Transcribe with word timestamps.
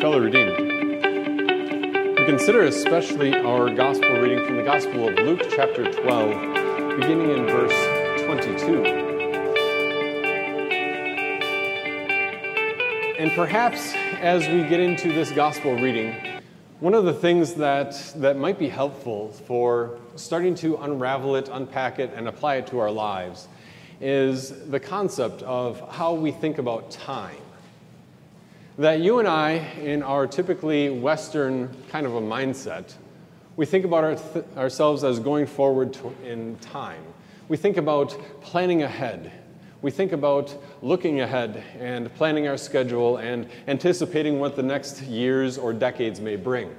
fellow 0.00 0.18
redeemed. 0.18 0.56
We 2.18 2.24
consider 2.24 2.62
especially 2.62 3.36
our 3.36 3.68
gospel 3.68 4.08
reading 4.18 4.46
from 4.46 4.56
the 4.56 4.62
Gospel 4.62 5.06
of 5.06 5.14
Luke, 5.16 5.42
chapter 5.50 5.92
12, 5.92 6.98
beginning 6.98 7.30
in 7.30 7.46
verse 7.46 8.24
22. 8.24 8.82
And 13.18 13.30
perhaps 13.32 13.92
as 14.22 14.48
we 14.48 14.62
get 14.62 14.80
into 14.80 15.12
this 15.12 15.30
gospel 15.32 15.74
reading, 15.74 16.14
one 16.78 16.94
of 16.94 17.04
the 17.04 17.12
things 17.12 17.52
that, 17.54 17.94
that 18.16 18.38
might 18.38 18.58
be 18.58 18.70
helpful 18.70 19.32
for 19.32 19.98
starting 20.16 20.54
to 20.56 20.78
unravel 20.78 21.36
it, 21.36 21.50
unpack 21.52 21.98
it, 21.98 22.10
and 22.16 22.26
apply 22.26 22.54
it 22.56 22.66
to 22.68 22.78
our 22.78 22.90
lives 22.90 23.48
is 24.00 24.66
the 24.70 24.80
concept 24.80 25.42
of 25.42 25.86
how 25.90 26.14
we 26.14 26.30
think 26.30 26.56
about 26.56 26.90
time. 26.90 27.36
That 28.80 29.00
you 29.00 29.18
and 29.18 29.28
I, 29.28 29.56
in 29.82 30.02
our 30.02 30.26
typically 30.26 30.88
Western 30.88 31.68
kind 31.90 32.06
of 32.06 32.14
a 32.14 32.20
mindset, 32.22 32.94
we 33.56 33.66
think 33.66 33.84
about 33.84 34.04
our 34.04 34.14
th- 34.14 34.46
ourselves 34.56 35.04
as 35.04 35.18
going 35.18 35.44
forward 35.44 35.92
to, 35.92 36.14
in 36.24 36.56
time. 36.60 37.02
We 37.48 37.58
think 37.58 37.76
about 37.76 38.16
planning 38.40 38.82
ahead. 38.82 39.32
We 39.82 39.90
think 39.90 40.12
about 40.12 40.56
looking 40.80 41.20
ahead 41.20 41.62
and 41.78 42.14
planning 42.14 42.48
our 42.48 42.56
schedule 42.56 43.18
and 43.18 43.50
anticipating 43.68 44.40
what 44.40 44.56
the 44.56 44.62
next 44.62 45.02
years 45.02 45.58
or 45.58 45.74
decades 45.74 46.18
may 46.18 46.36
bring. 46.36 46.74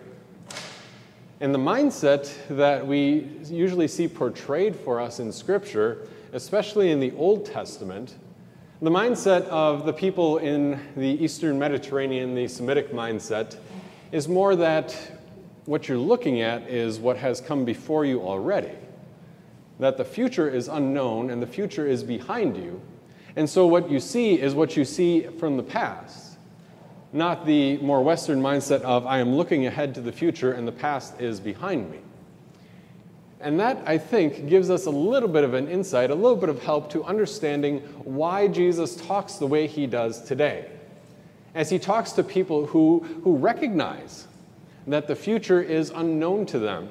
And 1.40 1.54
the 1.54 1.60
mindset 1.60 2.34
that 2.48 2.88
we 2.88 3.30
usually 3.44 3.88
see 3.88 4.08
portrayed 4.08 4.76
for 4.76 5.00
us 5.00 5.20
in 5.20 5.32
Scripture 5.32 6.08
especially 6.34 6.92
in 6.92 7.00
the 7.00 7.12
Old 7.18 7.46
Testament, 7.46 8.16
the 8.82 8.90
mindset 8.90 9.46
of 9.46 9.86
the 9.86 9.94
people 9.94 10.40
in 10.40 10.80
the 10.98 11.24
Eastern 11.24 11.60
Mediterranean, 11.60 12.34
the 12.34 12.48
Semitic 12.48 12.92
mindset, 12.92 13.58
is 14.12 14.28
more 14.28 14.56
that 14.56 14.98
what 15.66 15.88
you're 15.88 16.00
looking 16.00 16.42
at 16.42 16.64
is 16.64 16.98
what 16.98 17.16
has 17.16 17.40
come 17.40 17.64
before 17.64 18.06
you 18.06 18.24
already. 18.24 18.74
That 19.78 19.98
the 19.98 20.04
future 20.04 20.50
is 20.50 20.68
unknown 20.68 21.30
and 21.30 21.40
the 21.40 21.48
future 21.48 21.86
is 21.86 22.04
behind 22.04 22.58
you. 22.58 22.82
And 23.36 23.48
so 23.48 23.68
what 23.68 23.88
you 23.92 24.00
see 24.00 24.42
is 24.42 24.56
what 24.56 24.76
you 24.76 24.84
see 24.84 25.28
from 25.28 25.58
the 25.58 25.64
past, 25.64 26.40
not 27.14 27.46
the 27.46 27.78
more 27.78 28.04
Western 28.04 28.42
mindset 28.42 28.82
of 28.82 29.06
I 29.06 29.20
am 29.20 29.36
looking 29.36 29.68
ahead 29.68 29.94
to 29.94 30.02
the 30.02 30.12
future 30.12 30.54
and 30.54 30.68
the 30.68 30.72
past 30.72 31.22
is 31.22 31.40
behind 31.40 31.92
me. 31.92 32.00
And 33.42 33.60
that, 33.60 33.82
I 33.86 33.98
think, 33.98 34.48
gives 34.48 34.70
us 34.70 34.86
a 34.86 34.92
little 34.92 35.30
bit 35.30 35.44
of 35.44 35.54
an 35.54 35.68
insight, 35.68 36.12
a 36.12 36.16
little 36.16 36.36
bit 36.36 36.50
of 36.50 36.62
help 36.64 36.90
to 36.92 37.04
understanding 37.04 37.80
why 38.04 38.48
Jesus 38.48 38.96
talks 38.96 39.36
the 39.36 39.48
way 39.48 39.68
he 39.68 39.88
does 39.88 40.24
today. 40.24 40.70
As 41.56 41.70
he 41.70 41.80
talks 41.80 42.12
to 42.14 42.24
people 42.24 42.68
who, 42.68 43.00
who 43.24 43.36
recognize 43.36 44.28
that 44.88 45.08
the 45.08 45.16
future 45.16 45.62
is 45.62 45.90
unknown 45.90 46.46
to 46.48 46.60
them, 46.60 46.90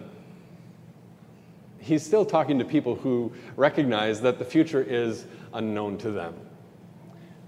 he's 1.79 2.05
still 2.05 2.25
talking 2.25 2.59
to 2.59 2.65
people 2.65 2.95
who 2.95 3.33
recognize 3.57 4.21
that 4.21 4.39
the 4.39 4.45
future 4.45 4.83
is 4.83 5.25
unknown 5.55 5.99
to 5.99 6.11
them. 6.11 6.35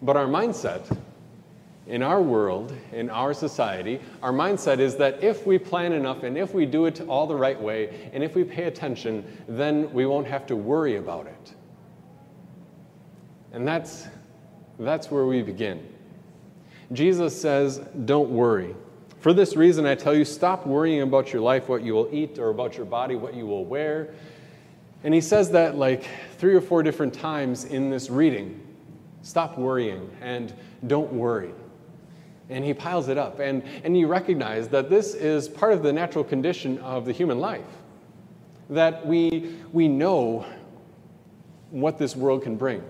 But 0.00 0.16
our 0.16 0.26
mindset 0.26 0.96
in 1.86 2.02
our 2.02 2.22
world, 2.22 2.76
in 2.92 3.10
our 3.10 3.34
society, 3.34 4.00
our 4.22 4.32
mindset 4.32 4.78
is 4.78 4.96
that 4.96 5.22
if 5.22 5.46
we 5.46 5.58
plan 5.58 5.92
enough 5.92 6.22
and 6.22 6.38
if 6.38 6.54
we 6.54 6.64
do 6.64 6.86
it 6.86 7.00
all 7.08 7.26
the 7.26 7.34
right 7.34 7.60
way 7.60 8.10
and 8.12 8.22
if 8.22 8.36
we 8.36 8.44
pay 8.44 8.64
attention, 8.64 9.24
then 9.48 9.92
we 9.92 10.06
won't 10.06 10.26
have 10.26 10.46
to 10.46 10.54
worry 10.54 10.96
about 10.96 11.26
it. 11.26 11.54
And 13.52 13.66
that's, 13.66 14.06
that's 14.78 15.10
where 15.10 15.26
we 15.26 15.42
begin. 15.42 15.86
Jesus 16.92 17.38
says, 17.38 17.78
Don't 18.04 18.30
worry. 18.30 18.74
For 19.18 19.32
this 19.32 19.56
reason, 19.56 19.86
I 19.86 19.94
tell 19.94 20.14
you, 20.14 20.24
stop 20.24 20.66
worrying 20.66 21.02
about 21.02 21.32
your 21.32 21.42
life, 21.42 21.68
what 21.68 21.82
you 21.82 21.94
will 21.94 22.08
eat, 22.12 22.38
or 22.38 22.48
about 22.48 22.76
your 22.76 22.86
body, 22.86 23.14
what 23.14 23.34
you 23.34 23.46
will 23.46 23.64
wear. 23.64 24.14
And 25.04 25.14
he 25.14 25.20
says 25.20 25.50
that 25.50 25.76
like 25.76 26.06
three 26.38 26.54
or 26.54 26.60
four 26.60 26.82
different 26.82 27.14
times 27.14 27.64
in 27.64 27.90
this 27.90 28.08
reading. 28.08 28.60
Stop 29.22 29.58
worrying 29.58 30.10
and 30.20 30.52
don't 30.86 31.12
worry 31.12 31.52
and 32.48 32.64
he 32.64 32.74
piles 32.74 33.08
it 33.08 33.18
up. 33.18 33.38
And, 33.38 33.62
and 33.84 33.96
you 33.96 34.06
recognize 34.06 34.68
that 34.68 34.90
this 34.90 35.14
is 35.14 35.48
part 35.48 35.72
of 35.72 35.82
the 35.82 35.92
natural 35.92 36.24
condition 36.24 36.78
of 36.78 37.04
the 37.04 37.12
human 37.12 37.38
life. 37.38 37.64
That 38.70 39.06
we, 39.06 39.56
we 39.72 39.88
know 39.88 40.46
what 41.70 41.98
this 41.98 42.14
world 42.14 42.42
can 42.42 42.56
bring. 42.56 42.82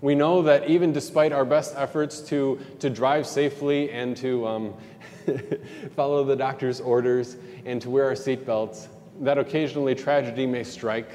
We 0.00 0.14
know 0.14 0.42
that 0.42 0.68
even 0.68 0.92
despite 0.92 1.32
our 1.32 1.44
best 1.44 1.74
efforts 1.76 2.20
to, 2.22 2.58
to 2.80 2.90
drive 2.90 3.26
safely 3.26 3.90
and 3.90 4.16
to 4.16 4.46
um, 4.46 4.74
follow 5.96 6.24
the 6.24 6.34
doctor's 6.34 6.80
orders 6.80 7.36
and 7.64 7.80
to 7.82 7.90
wear 7.90 8.06
our 8.06 8.14
seatbelts, 8.14 8.88
that 9.20 9.38
occasionally 9.38 9.94
tragedy 9.94 10.46
may 10.46 10.64
strike 10.64 11.08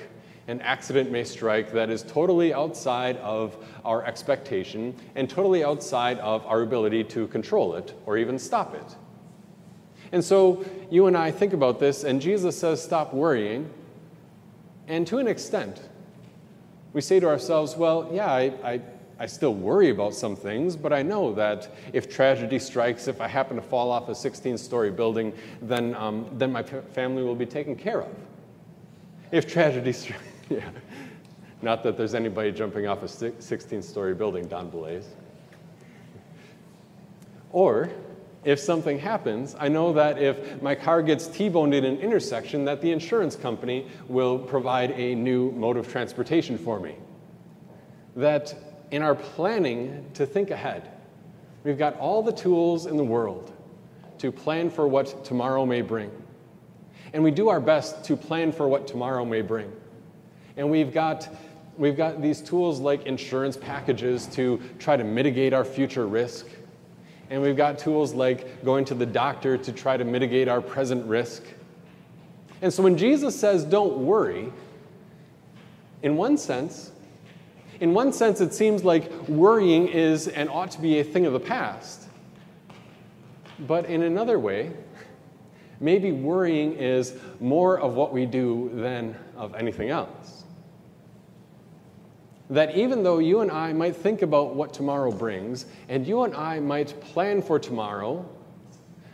an 0.48 0.62
accident 0.62 1.12
may 1.12 1.24
strike 1.24 1.72
that 1.74 1.90
is 1.90 2.04
totally 2.04 2.54
outside 2.54 3.18
of 3.18 3.58
our 3.84 4.06
expectation 4.06 4.96
and 5.16 5.30
totally 5.30 5.64
outside 5.64 6.18
of 6.20 6.46
our 6.46 6.62
ability 6.62 7.04
to 7.04 7.28
control 7.28 7.76
it 7.76 7.94
or 8.06 8.18
even 8.18 8.40
stop 8.40 8.74
it. 8.74 8.96
And 10.14 10.24
so 10.24 10.66
you 10.90 11.08
and 11.08 11.18
I 11.18 11.32
think 11.32 11.52
about 11.52 11.80
this, 11.80 12.06
and 12.06 12.22
Jesus 12.22 12.58
says, 12.58 12.82
Stop 12.82 13.14
worrying. 13.14 13.70
And 14.88 15.06
to 15.08 15.18
an 15.18 15.28
extent, 15.28 15.82
we 16.94 17.02
say 17.02 17.20
to 17.20 17.28
ourselves, 17.28 17.76
Well, 17.76 18.10
yeah, 18.14 18.32
I, 18.32 18.54
I, 18.64 18.82
I 19.20 19.26
still 19.26 19.54
worry 19.54 19.90
about 19.90 20.14
some 20.14 20.36
things, 20.36 20.78
but 20.78 20.94
I 20.94 21.02
know 21.02 21.34
that 21.34 21.70
if 21.92 22.10
tragedy 22.10 22.58
strikes, 22.60 23.10
if 23.10 23.20
I 23.20 23.28
happen 23.28 23.58
to 23.58 23.62
fall 23.62 23.92
off 23.92 24.08
a 24.08 24.16
16 24.16 24.58
story 24.58 24.92
building, 24.92 25.34
then, 25.62 25.94
um, 25.96 26.30
then 26.34 26.54
my 26.54 26.64
family 26.64 27.24
will 27.24 27.36
be 27.36 27.46
taken 27.46 27.76
care 27.76 28.02
of. 28.02 28.16
If 29.32 29.52
tragedy 29.52 29.92
strikes, 29.94 30.24
yeah. 30.50 30.70
Not 31.62 31.84
that 31.84 31.98
there's 31.98 32.14
anybody 32.14 32.52
jumping 32.52 32.88
off 32.88 33.02
a 33.04 33.08
16 33.08 33.82
story 33.82 34.14
building, 34.14 34.48
Don 34.48 34.70
Blaze. 34.70 35.08
Or, 37.52 37.90
if 38.44 38.60
something 38.60 39.00
happens, 39.00 39.56
I 39.60 39.68
know 39.68 39.94
that 39.94 40.22
if 40.22 40.62
my 40.62 40.76
car 40.76 41.02
gets 41.02 41.28
T-boned 41.28 41.74
in 41.74 41.84
an 41.84 41.98
intersection, 41.98 42.66
that 42.66 42.82
the 42.82 42.92
insurance 42.92 43.36
company 43.36 43.88
will 44.08 44.38
provide 44.38 44.92
a 44.92 45.16
new 45.16 45.52
mode 45.52 45.78
of 45.78 45.92
transportation 45.92 46.58
for 46.58 46.80
me. 46.80 46.96
That 48.16 48.54
in 48.92 49.02
our 49.02 49.16
planning 49.16 50.06
to 50.14 50.26
think 50.26 50.52
ahead, 50.52 50.90
we've 51.64 51.78
got 51.78 51.98
all 51.98 52.22
the 52.22 52.32
tools 52.32 52.86
in 52.86 52.98
the 52.98 53.04
world 53.04 53.52
to 54.20 54.32
plan 54.32 54.70
for 54.70 54.88
what 54.88 55.26
tomorrow 55.26 55.66
may 55.66 55.82
bring. 55.82 56.12
And 57.14 57.24
we 57.24 57.32
do 57.32 57.50
our 57.50 57.60
best 57.60 58.04
to 58.06 58.16
plan 58.16 58.52
for 58.52 58.68
what 58.68 58.88
tomorrow 58.88 59.26
may 59.26 59.42
bring. 59.42 59.72
And 60.58 60.72
we've 60.72 60.92
got, 60.92 61.30
we've 61.78 61.96
got 61.96 62.22
these 62.22 62.42
tools 62.42 62.80
like 62.80 63.06
insurance 63.06 63.56
packages 63.56 64.26
to 64.28 64.60
try 64.80 64.98
to 64.98 65.04
mitigate 65.04 65.54
our 65.54 65.64
future 65.64 66.08
risk. 66.08 66.48
And 67.30 67.42
we've 67.42 67.56
got 67.56 67.78
tools 67.78 68.14
like 68.14 68.66
going 68.66 68.86
to 68.86 68.96
the 68.96 69.06
doctor 69.06 69.58
to 69.58 69.72
try 69.72 69.98
to 69.98 70.04
mitigate 70.04 70.48
our 70.48 70.62
present 70.62 71.06
risk. 71.06 71.44
And 72.62 72.74
so 72.74 72.82
when 72.82 72.98
Jesus 72.98 73.40
says, 73.40 73.64
don't 73.64 73.98
worry, 73.98 74.52
in 76.02 76.18
one 76.18 76.38
sense, 76.38 76.92
in 77.80 77.94
one 77.94 78.12
sense, 78.12 78.42
it 78.42 78.54
seems 78.54 78.84
like 78.84 79.12
worrying 79.28 79.88
is 79.88 80.28
and 80.28 80.50
ought 80.50 80.72
to 80.72 80.82
be 80.82 81.00
a 81.00 81.04
thing 81.04 81.28
of 81.28 81.34
the 81.34 81.40
past. 81.40 82.08
But 83.60 83.86
in 83.86 84.02
another 84.04 84.40
way, 84.40 84.72
maybe 85.80 86.12
worrying 86.12 86.74
is 86.74 87.14
more 87.40 87.80
of 87.80 87.94
what 87.94 88.12
we 88.14 88.26
do 88.26 88.72
than 88.74 89.16
of 89.36 89.54
anything 89.54 89.90
else 89.90 90.37
that 92.50 92.76
even 92.76 93.04
though 93.04 93.20
you 93.20 93.42
and 93.42 93.52
I 93.52 93.74
might 93.74 93.96
think 93.96 94.22
about 94.22 94.56
what 94.56 94.74
tomorrow 94.74 95.12
brings, 95.12 95.66
and 95.90 96.08
you 96.08 96.24
and 96.24 96.34
I 96.34 96.60
might 96.60 97.00
plan 97.02 97.42
for 97.42 97.60
tomorrow, 97.60 98.28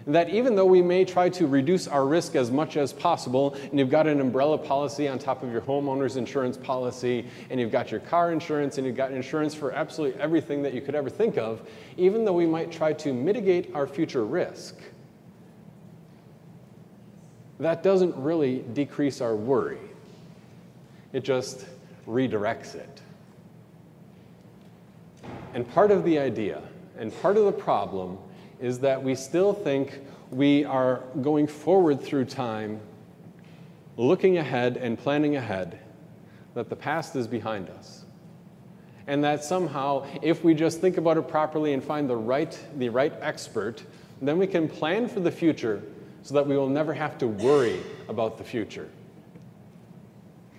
that 0.06 0.30
even 0.30 0.56
though 0.56 0.66
we 0.66 0.82
may 0.82 1.06
try 1.06 1.30
to 1.30 1.48
reduce 1.48 1.88
our 1.88 2.06
risk 2.06 2.36
as 2.36 2.52
much 2.52 2.76
as 2.78 2.92
possible, 2.92 3.56
and 3.70 3.80
you've 3.80 3.90
got 3.90 4.06
an 4.06 4.20
umbrella 4.20 4.58
policy 4.58 5.08
on 5.08 5.18
top 5.18 5.44
of 5.44 5.52
your 5.52 5.62
homeowner's 5.62 6.18
insurance 6.18 6.58
policy, 6.58 7.26
and 7.50 7.60
you've 7.60 7.72
got 7.72 7.90
your 7.90 8.02
car 8.02 8.32
insurance, 8.32 8.78
and 8.78 8.86
you've 8.86 8.98
got 8.98 9.12
insurance 9.12 9.56
for 9.56 9.72
absolutely 9.72 10.20
everything 10.22 10.62
that 10.62 10.74
you 10.74 10.82
could 10.82 10.96
ever 10.96 11.10
think 11.10 11.38
of, 11.38 11.68
even 11.98 12.26
though 12.26 12.34
we 12.34 12.46
might 12.46 12.72
try 12.72 12.92
to 12.94 13.14
mitigate 13.14 13.74
our 13.74 13.88
future 13.88 14.26
risk, 14.26 14.76
that 17.60 17.82
doesn't 17.82 18.16
really 18.18 18.60
decrease 18.74 19.22
our 19.22 19.36
worry. 19.36 19.80
It 21.14 21.24
just 21.24 21.66
redirects 22.06 22.76
it. 22.76 23.03
And 25.54 25.70
part 25.72 25.92
of 25.92 26.04
the 26.04 26.18
idea 26.20 26.62
and 26.98 27.14
part 27.22 27.38
of 27.38 27.46
the 27.46 27.52
problem 27.52 28.18
is 28.60 28.80
that 28.80 29.02
we 29.02 29.16
still 29.16 29.54
think 29.54 30.02
we 30.32 30.66
are 30.66 31.04
going 31.22 31.48
forward 31.48 32.02
through 32.02 32.26
time, 32.26 32.80
looking 33.98 34.38
ahead 34.38 34.78
and 34.78 34.98
planning 34.98 35.36
ahead, 35.36 35.80
that 36.54 36.70
the 36.70 36.76
past 36.76 37.16
is 37.16 37.28
behind 37.28 37.70
us. 37.70 38.06
And 39.06 39.24
that 39.24 39.44
somehow, 39.44 40.06
if 40.22 40.44
we 40.44 40.54
just 40.54 40.80
think 40.80 40.98
about 40.98 41.18
it 41.18 41.28
properly 41.28 41.74
and 41.74 41.84
find 41.84 42.10
the 42.10 42.16
right, 42.16 42.58
the 42.78 42.90
right 42.90 43.14
expert, 43.22 43.84
then 44.22 44.38
we 44.38 44.48
can 44.48 44.68
plan 44.68 45.08
for 45.08 45.20
the 45.20 45.32
future 45.32 45.84
so 46.22 46.34
that 46.36 46.48
we 46.48 46.56
will 46.56 46.70
never 46.70 46.94
have 46.94 47.18
to 47.18 47.28
worry 47.28 47.82
about 48.08 48.38
the 48.38 48.44
future. 48.44 48.90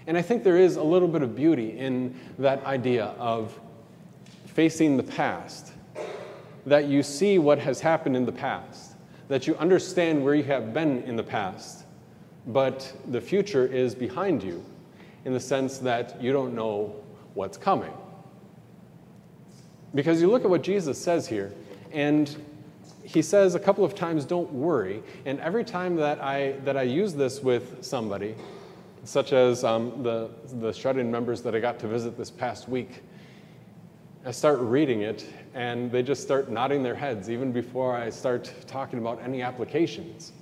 And 0.07 0.19
I 0.19 0.23
think 0.23 0.45
there 0.45 0.59
is 0.59 0.77
a 0.77 0.83
little 0.83 1.09
bit 1.09 1.23
of 1.23 1.35
beauty 1.35 1.79
in 1.79 2.15
that 2.39 2.63
idea 2.65 3.07
of 3.19 3.59
facing 4.55 4.97
the 4.97 5.03
past, 5.03 5.73
that 6.65 6.87
you 6.87 7.03
see 7.03 7.39
what 7.39 7.59
has 7.59 7.81
happened 7.81 8.17
in 8.17 8.25
the 8.25 8.33
past, 8.33 8.93
that 9.29 9.47
you 9.47 9.55
understand 9.57 10.25
where 10.25 10.35
you 10.35 10.45
have 10.45 10.73
been 10.73 11.03
in 11.03 11.17
the 11.17 11.23
past, 11.23 11.85
but 12.47 12.93
the 13.09 13.21
future 13.21 13.67
is 13.67 13.95
behind 13.95 14.43
you 14.43 14.65
in 15.25 15.33
the 15.33 15.41
sense 15.41 15.79
that 15.79 16.21
you 16.23 16.33
don't 16.33 16.55
know 16.55 16.95
what's 17.35 17.57
coming. 17.57 17.93
Because 19.95 20.21
you 20.21 20.31
look 20.31 20.45
at 20.45 20.51
what 20.51 20.63
Jesus 20.63 21.01
says 21.01 21.27
here, 21.27 21.53
and 21.93 22.37
he 23.03 23.23
says 23.23 23.55
a 23.55 23.61
couple 23.61 23.85
of 23.85 23.95
times, 23.95 24.25
don't 24.25 24.51
worry. 24.53 25.03
And 25.25 25.39
every 25.41 25.65
time 25.65 25.97
that 25.97 26.21
I, 26.23 26.53
that 26.65 26.77
I 26.77 26.83
use 26.83 27.15
this 27.15 27.43
with 27.43 27.85
somebody, 27.85 28.35
such 29.05 29.33
as 29.33 29.65
um, 29.65 30.03
the, 30.03 30.31
the 30.61 30.73
shut 30.73 30.97
in 30.97 31.11
members 31.11 31.43
that 31.43 31.55
I 31.55 31.61
got 31.61 31.79
to 31.81 31.89
visit 31.89 32.17
this 32.17 32.31
past 32.31 32.69
week, 32.69 33.03
I 34.27 34.31
start 34.31 34.59
reading 34.61 35.03
it 35.03 35.27
and 35.53 35.93
they 35.93 36.03
just 36.03 36.23
start 36.23 36.51
nodding 36.51 36.83
their 36.83 36.95
heads 36.95 37.29
even 37.29 37.53
before 37.53 37.95
I 37.95 38.09
start 38.09 38.51
talking 38.67 38.99
about 38.99 39.23
any 39.23 39.43
applications. 39.43 40.33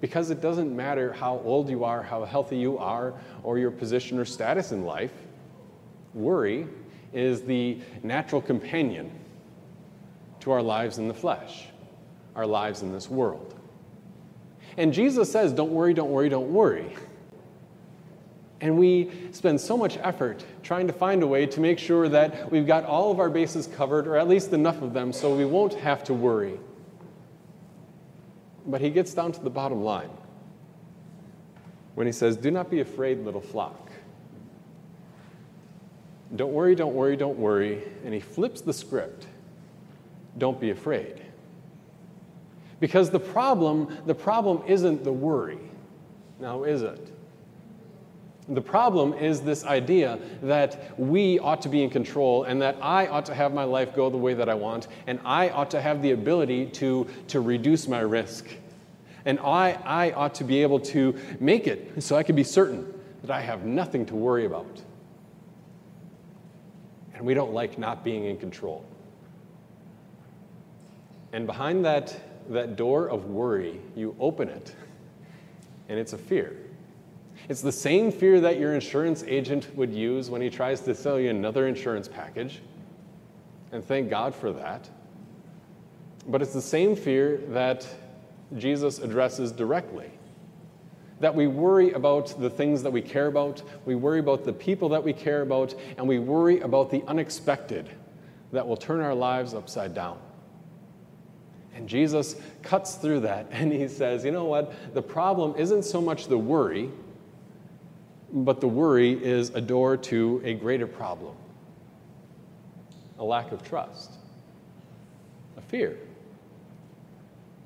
Because 0.00 0.30
it 0.30 0.40
doesn't 0.40 0.74
matter 0.74 1.12
how 1.12 1.40
old 1.44 1.68
you 1.68 1.82
are, 1.82 2.04
how 2.04 2.24
healthy 2.24 2.56
you 2.56 2.78
are, 2.78 3.14
or 3.42 3.58
your 3.58 3.72
position 3.72 4.16
or 4.16 4.24
status 4.24 4.70
in 4.70 4.84
life, 4.84 5.12
worry 6.14 6.68
is 7.12 7.42
the 7.42 7.80
natural 8.04 8.40
companion 8.40 9.10
to 10.38 10.52
our 10.52 10.62
lives 10.62 10.98
in 10.98 11.08
the 11.08 11.14
flesh, 11.14 11.66
our 12.36 12.46
lives 12.46 12.82
in 12.82 12.92
this 12.92 13.10
world. 13.10 13.56
And 14.76 14.92
Jesus 14.92 15.32
says, 15.32 15.52
Don't 15.52 15.72
worry, 15.72 15.94
don't 15.94 16.10
worry, 16.10 16.28
don't 16.28 16.52
worry. 16.52 16.94
And 18.60 18.76
we 18.76 19.10
spend 19.30 19.60
so 19.60 19.76
much 19.76 19.98
effort 19.98 20.44
trying 20.62 20.88
to 20.88 20.92
find 20.92 21.22
a 21.22 21.26
way 21.26 21.46
to 21.46 21.60
make 21.60 21.78
sure 21.78 22.08
that 22.08 22.50
we've 22.50 22.66
got 22.66 22.84
all 22.84 23.12
of 23.12 23.20
our 23.20 23.30
bases 23.30 23.68
covered, 23.68 24.08
or 24.08 24.16
at 24.16 24.26
least 24.26 24.52
enough 24.52 24.82
of 24.82 24.92
them, 24.92 25.12
so 25.12 25.34
we 25.34 25.44
won't 25.44 25.74
have 25.74 26.02
to 26.04 26.14
worry. 26.14 26.58
But 28.66 28.80
he 28.80 28.90
gets 28.90 29.14
down 29.14 29.32
to 29.32 29.40
the 29.40 29.50
bottom 29.50 29.82
line 29.82 30.10
when 31.94 32.06
he 32.06 32.12
says, 32.12 32.36
Do 32.36 32.50
not 32.50 32.68
be 32.68 32.80
afraid, 32.80 33.24
little 33.24 33.40
flock. 33.40 33.90
Don't 36.34 36.52
worry, 36.52 36.74
don't 36.74 36.94
worry, 36.94 37.16
don't 37.16 37.38
worry. 37.38 37.82
And 38.04 38.12
he 38.12 38.20
flips 38.20 38.60
the 38.60 38.72
script. 38.72 39.26
Don't 40.36 40.60
be 40.60 40.70
afraid. 40.70 41.22
Because 42.80 43.10
the 43.10 43.20
problem, 43.20 43.96
the 44.06 44.14
problem 44.14 44.62
isn't 44.66 45.04
the 45.04 45.12
worry. 45.12 45.58
Now, 46.38 46.64
is 46.64 46.82
it? 46.82 47.17
The 48.50 48.62
problem 48.62 49.12
is 49.12 49.42
this 49.42 49.64
idea 49.64 50.18
that 50.42 50.98
we 50.98 51.38
ought 51.38 51.60
to 51.62 51.68
be 51.68 51.82
in 51.82 51.90
control 51.90 52.44
and 52.44 52.62
that 52.62 52.76
I 52.80 53.06
ought 53.06 53.26
to 53.26 53.34
have 53.34 53.52
my 53.52 53.64
life 53.64 53.94
go 53.94 54.08
the 54.08 54.16
way 54.16 54.32
that 54.32 54.48
I 54.48 54.54
want 54.54 54.88
and 55.06 55.20
I 55.24 55.50
ought 55.50 55.70
to 55.72 55.82
have 55.82 56.00
the 56.00 56.12
ability 56.12 56.66
to, 56.66 57.06
to 57.28 57.40
reduce 57.40 57.86
my 57.86 58.00
risk. 58.00 58.46
And 59.26 59.38
I, 59.40 59.72
I 59.84 60.12
ought 60.12 60.34
to 60.36 60.44
be 60.44 60.62
able 60.62 60.80
to 60.80 61.14
make 61.40 61.66
it 61.66 62.02
so 62.02 62.16
I 62.16 62.22
can 62.22 62.36
be 62.36 62.44
certain 62.44 62.94
that 63.22 63.30
I 63.30 63.42
have 63.42 63.66
nothing 63.66 64.06
to 64.06 64.14
worry 64.14 64.46
about. 64.46 64.80
And 67.14 67.26
we 67.26 67.34
don't 67.34 67.52
like 67.52 67.78
not 67.78 68.02
being 68.02 68.24
in 68.24 68.38
control. 68.38 68.86
And 71.34 71.46
behind 71.46 71.84
that, 71.84 72.18
that 72.48 72.76
door 72.76 73.08
of 73.08 73.26
worry, 73.26 73.80
you 73.94 74.16
open 74.18 74.48
it, 74.48 74.74
and 75.88 75.98
it's 75.98 76.14
a 76.14 76.18
fear. 76.18 76.56
It's 77.48 77.62
the 77.62 77.72
same 77.72 78.12
fear 78.12 78.40
that 78.42 78.58
your 78.58 78.74
insurance 78.74 79.24
agent 79.26 79.74
would 79.74 79.92
use 79.92 80.28
when 80.28 80.42
he 80.42 80.50
tries 80.50 80.82
to 80.82 80.94
sell 80.94 81.18
you 81.18 81.30
another 81.30 81.66
insurance 81.66 82.06
package. 82.06 82.60
And 83.72 83.82
thank 83.82 84.10
God 84.10 84.34
for 84.34 84.52
that. 84.52 84.88
But 86.26 86.42
it's 86.42 86.52
the 86.52 86.60
same 86.60 86.94
fear 86.94 87.38
that 87.48 87.86
Jesus 88.58 88.98
addresses 88.98 89.50
directly. 89.50 90.10
That 91.20 91.34
we 91.34 91.46
worry 91.46 91.92
about 91.92 92.38
the 92.38 92.50
things 92.50 92.82
that 92.82 92.92
we 92.92 93.00
care 93.00 93.26
about, 93.26 93.62
we 93.86 93.94
worry 93.94 94.20
about 94.20 94.44
the 94.44 94.52
people 94.52 94.90
that 94.90 95.02
we 95.02 95.14
care 95.14 95.40
about, 95.40 95.74
and 95.96 96.06
we 96.06 96.18
worry 96.18 96.60
about 96.60 96.90
the 96.90 97.02
unexpected 97.06 97.88
that 98.52 98.66
will 98.66 98.76
turn 98.76 99.00
our 99.00 99.14
lives 99.14 99.54
upside 99.54 99.94
down. 99.94 100.18
And 101.74 101.88
Jesus 101.88 102.36
cuts 102.62 102.96
through 102.96 103.20
that 103.20 103.46
and 103.52 103.72
he 103.72 103.88
says, 103.88 104.22
you 104.22 104.32
know 104.32 104.44
what? 104.44 104.94
The 104.94 105.02
problem 105.02 105.54
isn't 105.56 105.84
so 105.84 106.02
much 106.02 106.26
the 106.26 106.38
worry 106.38 106.90
but 108.32 108.60
the 108.60 108.68
worry 108.68 109.12
is 109.12 109.50
a 109.50 109.60
door 109.60 109.96
to 109.96 110.40
a 110.44 110.54
greater 110.54 110.86
problem 110.86 111.34
a 113.18 113.24
lack 113.24 113.50
of 113.50 113.64
trust, 113.64 114.12
a 115.56 115.60
fear, 115.60 115.98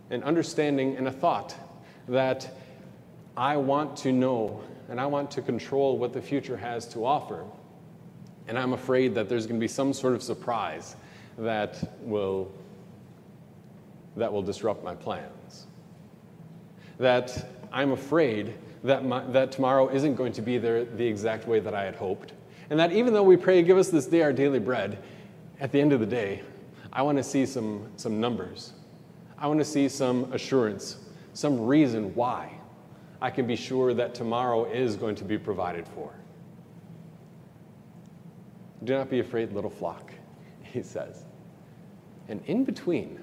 an 0.09 0.23
understanding, 0.23 0.97
and 0.97 1.06
a 1.06 1.12
thought 1.12 1.55
that 2.09 2.56
I 3.37 3.56
want 3.56 3.97
to 3.99 4.12
know 4.12 4.62
and 4.88 5.00
I 5.00 5.06
want 5.06 5.31
to 5.32 5.43
control 5.43 5.99
what 5.99 6.12
the 6.12 6.20
future 6.20 6.56
has 6.56 6.87
to 6.88 7.05
offer. 7.06 7.44
And 8.49 8.58
I'm 8.58 8.73
afraid 8.73 9.15
that 9.15 9.29
there's 9.29 9.47
going 9.47 9.58
to 9.58 9.65
be 9.65 9.69
some 9.69 9.93
sort 9.93 10.15
of 10.15 10.23
surprise 10.23 10.97
that 11.38 11.97
will, 12.03 12.53
that 14.17 14.32
will 14.32 14.43
disrupt 14.43 14.85
my 14.85 14.94
plans. 14.94 15.67
That 16.99 17.49
I'm 17.73 17.93
afraid 17.93 18.55
that, 18.84 19.05
my, 19.05 19.25
that 19.26 19.52
tomorrow 19.52 19.88
isn't 19.88 20.14
going 20.14 20.32
to 20.32 20.43
be 20.43 20.58
there 20.58 20.84
the 20.84 21.06
exact 21.06 21.46
way 21.46 21.61
that 21.61 21.75
I 21.75 21.84
had 21.84 21.94
hoped. 21.94 22.32
And 22.70 22.79
that 22.79 22.93
even 22.93 23.12
though 23.12 23.23
we 23.23 23.37
pray, 23.37 23.62
give 23.62 23.79
us 23.79 23.90
this 23.90 24.06
day 24.06 24.23
our 24.23 24.32
daily 24.32 24.58
bread, 24.58 25.02
at 25.61 25.73
the 25.73 25.81
end 25.81 25.93
of 25.93 26.00
the 26.00 26.06
day, 26.06 26.43
I 26.93 27.02
want 27.02 27.19
to 27.19 27.25
see 27.25 27.46
some, 27.46 27.90
some 27.96 28.20
numbers. 28.20 28.73
I 29.38 29.46
want 29.46 29.61
to 29.61 29.64
see 29.64 29.88
some 29.88 30.32
assurance, 30.32 30.99
some 31.32 31.61
reason 31.67 32.14
why 32.14 32.52
I 33.20 33.31
can 33.31 33.46
be 33.46 33.56
sure 33.56 33.94
that 33.94 34.14
tomorrow 34.14 34.64
is 34.64 34.96
going 34.96 35.14
to 35.17 35.25
be 35.25 35.38
provided 35.38 35.87
for. 35.87 36.12
Do 38.84 38.94
not 38.94 39.08
be 39.08 39.20
afraid, 39.20 39.52
little 39.52 39.70
flock, 39.70 40.12
he 40.62 40.82
says. 40.82 41.25
And 42.29 42.43
in 42.46 42.64
between, 42.64 43.21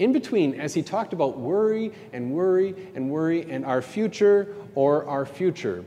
in 0.00 0.14
between, 0.14 0.58
as 0.58 0.72
he 0.72 0.82
talked 0.82 1.12
about 1.12 1.38
worry 1.38 1.92
and 2.14 2.32
worry 2.32 2.74
and 2.94 3.10
worry 3.10 3.48
and 3.50 3.66
our 3.66 3.82
future 3.82 4.54
or 4.74 5.06
our 5.06 5.26
future, 5.26 5.84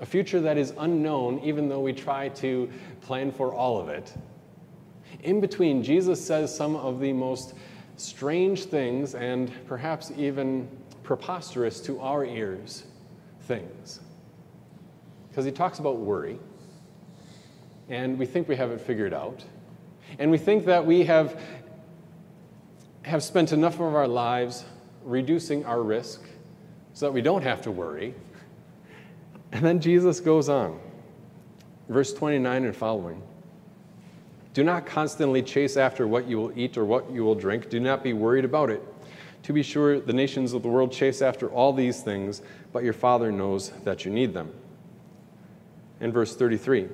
a 0.00 0.06
future 0.06 0.40
that 0.40 0.56
is 0.56 0.72
unknown, 0.78 1.38
even 1.40 1.68
though 1.68 1.80
we 1.80 1.92
try 1.92 2.30
to 2.30 2.68
plan 3.02 3.30
for 3.30 3.54
all 3.54 3.78
of 3.78 3.90
it. 3.90 4.14
In 5.22 5.38
between, 5.38 5.82
Jesus 5.82 6.24
says 6.24 6.54
some 6.54 6.76
of 6.76 6.98
the 6.98 7.12
most 7.12 7.54
strange 7.96 8.64
things 8.64 9.14
and 9.14 9.52
perhaps 9.66 10.10
even 10.16 10.66
preposterous 11.02 11.80
to 11.82 12.00
our 12.00 12.24
ears 12.24 12.84
things. 13.42 14.00
Because 15.28 15.44
he 15.44 15.52
talks 15.52 15.78
about 15.78 15.98
worry, 15.98 16.38
and 17.90 18.18
we 18.18 18.24
think 18.24 18.48
we 18.48 18.56
have 18.56 18.70
it 18.70 18.80
figured 18.80 19.12
out. 19.12 19.44
And 20.18 20.30
we 20.30 20.38
think 20.38 20.64
that 20.64 20.84
we 20.84 21.04
have 21.04 21.38
have 23.04 23.22
spent 23.22 23.52
enough 23.52 23.74
of 23.74 23.94
our 23.94 24.08
lives 24.08 24.64
reducing 25.04 25.64
our 25.66 25.82
risk 25.82 26.22
so 26.94 27.06
that 27.06 27.12
we 27.12 27.20
don't 27.20 27.42
have 27.42 27.60
to 27.62 27.70
worry. 27.70 28.14
And 29.52 29.64
then 29.64 29.78
Jesus 29.78 30.20
goes 30.20 30.48
on, 30.48 30.80
verse 31.88 32.12
29 32.14 32.64
and 32.64 32.74
following. 32.74 33.22
Do 34.54 34.64
not 34.64 34.86
constantly 34.86 35.42
chase 35.42 35.76
after 35.76 36.06
what 36.06 36.26
you 36.26 36.38
will 36.38 36.58
eat 36.58 36.78
or 36.78 36.84
what 36.84 37.10
you 37.10 37.24
will 37.24 37.34
drink. 37.34 37.68
Do 37.68 37.78
not 37.78 38.02
be 38.02 38.14
worried 38.14 38.44
about 38.44 38.70
it. 38.70 38.82
To 39.42 39.52
be 39.52 39.62
sure, 39.62 40.00
the 40.00 40.12
nations 40.12 40.54
of 40.54 40.62
the 40.62 40.68
world 40.68 40.90
chase 40.90 41.20
after 41.20 41.50
all 41.50 41.72
these 41.72 42.00
things, 42.00 42.40
but 42.72 42.84
your 42.84 42.94
Father 42.94 43.30
knows 43.30 43.70
that 43.84 44.04
you 44.04 44.10
need 44.10 44.32
them. 44.32 44.50
In 46.00 46.10
verse 46.10 46.34
33, 46.34 46.88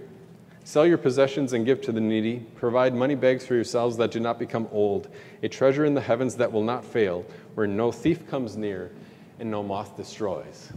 Sell 0.64 0.87
your 0.87 0.99
possessions 0.99 1.52
and 1.52 1.64
give 1.64 1.81
to 1.83 1.93
the 1.93 2.00
needy. 2.00 2.40
Provide 2.57 2.95
money 2.95 3.14
bags 3.14 3.47
for 3.47 3.55
yourselves 3.55 3.97
that 3.97 4.11
do 4.11 4.21
not 4.21 4.38
become 4.38 4.69
old, 4.71 5.09
a 5.43 5.49
treasure 5.49 5.85
in 5.85 5.95
the 5.95 6.00
heavens 6.00 6.37
that 6.37 6.52
will 6.52 6.62
not 6.62 6.85
fail, 6.85 7.25
where 7.55 7.67
no 7.67 7.90
thief 7.90 8.29
comes 8.29 8.57
near 8.57 8.90
and 9.38 9.50
no 9.50 9.62
moth 9.62 9.97
destroys. 9.97 10.71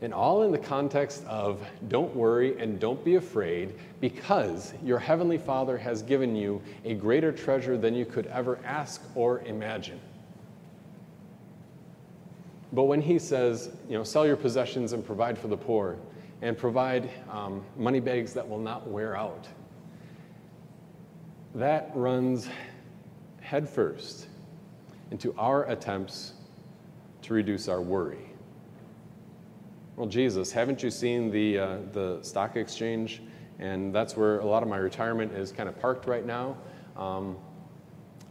And 0.00 0.12
all 0.12 0.42
in 0.42 0.52
the 0.52 0.58
context 0.58 1.24
of 1.26 1.66
don't 1.88 2.14
worry 2.14 2.58
and 2.58 2.78
don't 2.78 3.02
be 3.04 3.14
afraid 3.14 3.74
because 4.00 4.74
your 4.82 4.98
heavenly 4.98 5.38
Father 5.38 5.78
has 5.78 6.02
given 6.02 6.36
you 6.36 6.60
a 6.84 6.94
greater 6.94 7.32
treasure 7.32 7.76
than 7.76 7.94
you 7.94 8.04
could 8.04 8.26
ever 8.26 8.58
ask 8.64 9.02
or 9.14 9.40
imagine. 9.40 10.00
But 12.72 12.84
when 12.84 13.00
he 13.00 13.18
says, 13.18 13.70
you 13.88 13.96
know, 13.96 14.04
sell 14.04 14.26
your 14.26 14.36
possessions 14.36 14.92
and 14.92 15.04
provide 15.06 15.38
for 15.38 15.48
the 15.48 15.56
poor, 15.56 15.96
and 16.44 16.58
provide 16.58 17.08
um, 17.30 17.64
money 17.74 18.00
bags 18.00 18.34
that 18.34 18.46
will 18.46 18.58
not 18.58 18.86
wear 18.86 19.16
out. 19.16 19.48
That 21.54 21.90
runs 21.94 22.50
headfirst 23.40 24.26
into 25.10 25.34
our 25.38 25.64
attempts 25.70 26.34
to 27.22 27.32
reduce 27.32 27.66
our 27.66 27.80
worry. 27.80 28.30
Well, 29.96 30.06
Jesus, 30.06 30.52
haven't 30.52 30.82
you 30.82 30.90
seen 30.90 31.30
the, 31.30 31.58
uh, 31.58 31.76
the 31.92 32.18
stock 32.20 32.56
exchange? 32.56 33.22
And 33.58 33.94
that's 33.94 34.14
where 34.14 34.40
a 34.40 34.44
lot 34.44 34.62
of 34.62 34.68
my 34.68 34.76
retirement 34.76 35.32
is 35.32 35.50
kind 35.50 35.66
of 35.66 35.80
parked 35.80 36.06
right 36.06 36.26
now. 36.26 36.58
Um, 36.94 37.38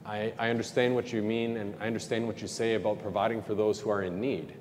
I, 0.05 0.33
I 0.37 0.51
understand 0.51 0.93
what 0.93 1.11
you 1.11 1.23
mean, 1.23 1.57
and 1.57 1.73
I 1.79 1.87
understand 1.87 2.27
what 2.27 2.43
you 2.43 2.47
say 2.47 2.75
about 2.75 3.01
providing 3.01 3.41
for 3.41 3.55
those 3.55 3.79
who 3.79 3.89
are 3.89 4.03
in 4.03 4.21
need. 4.21 4.53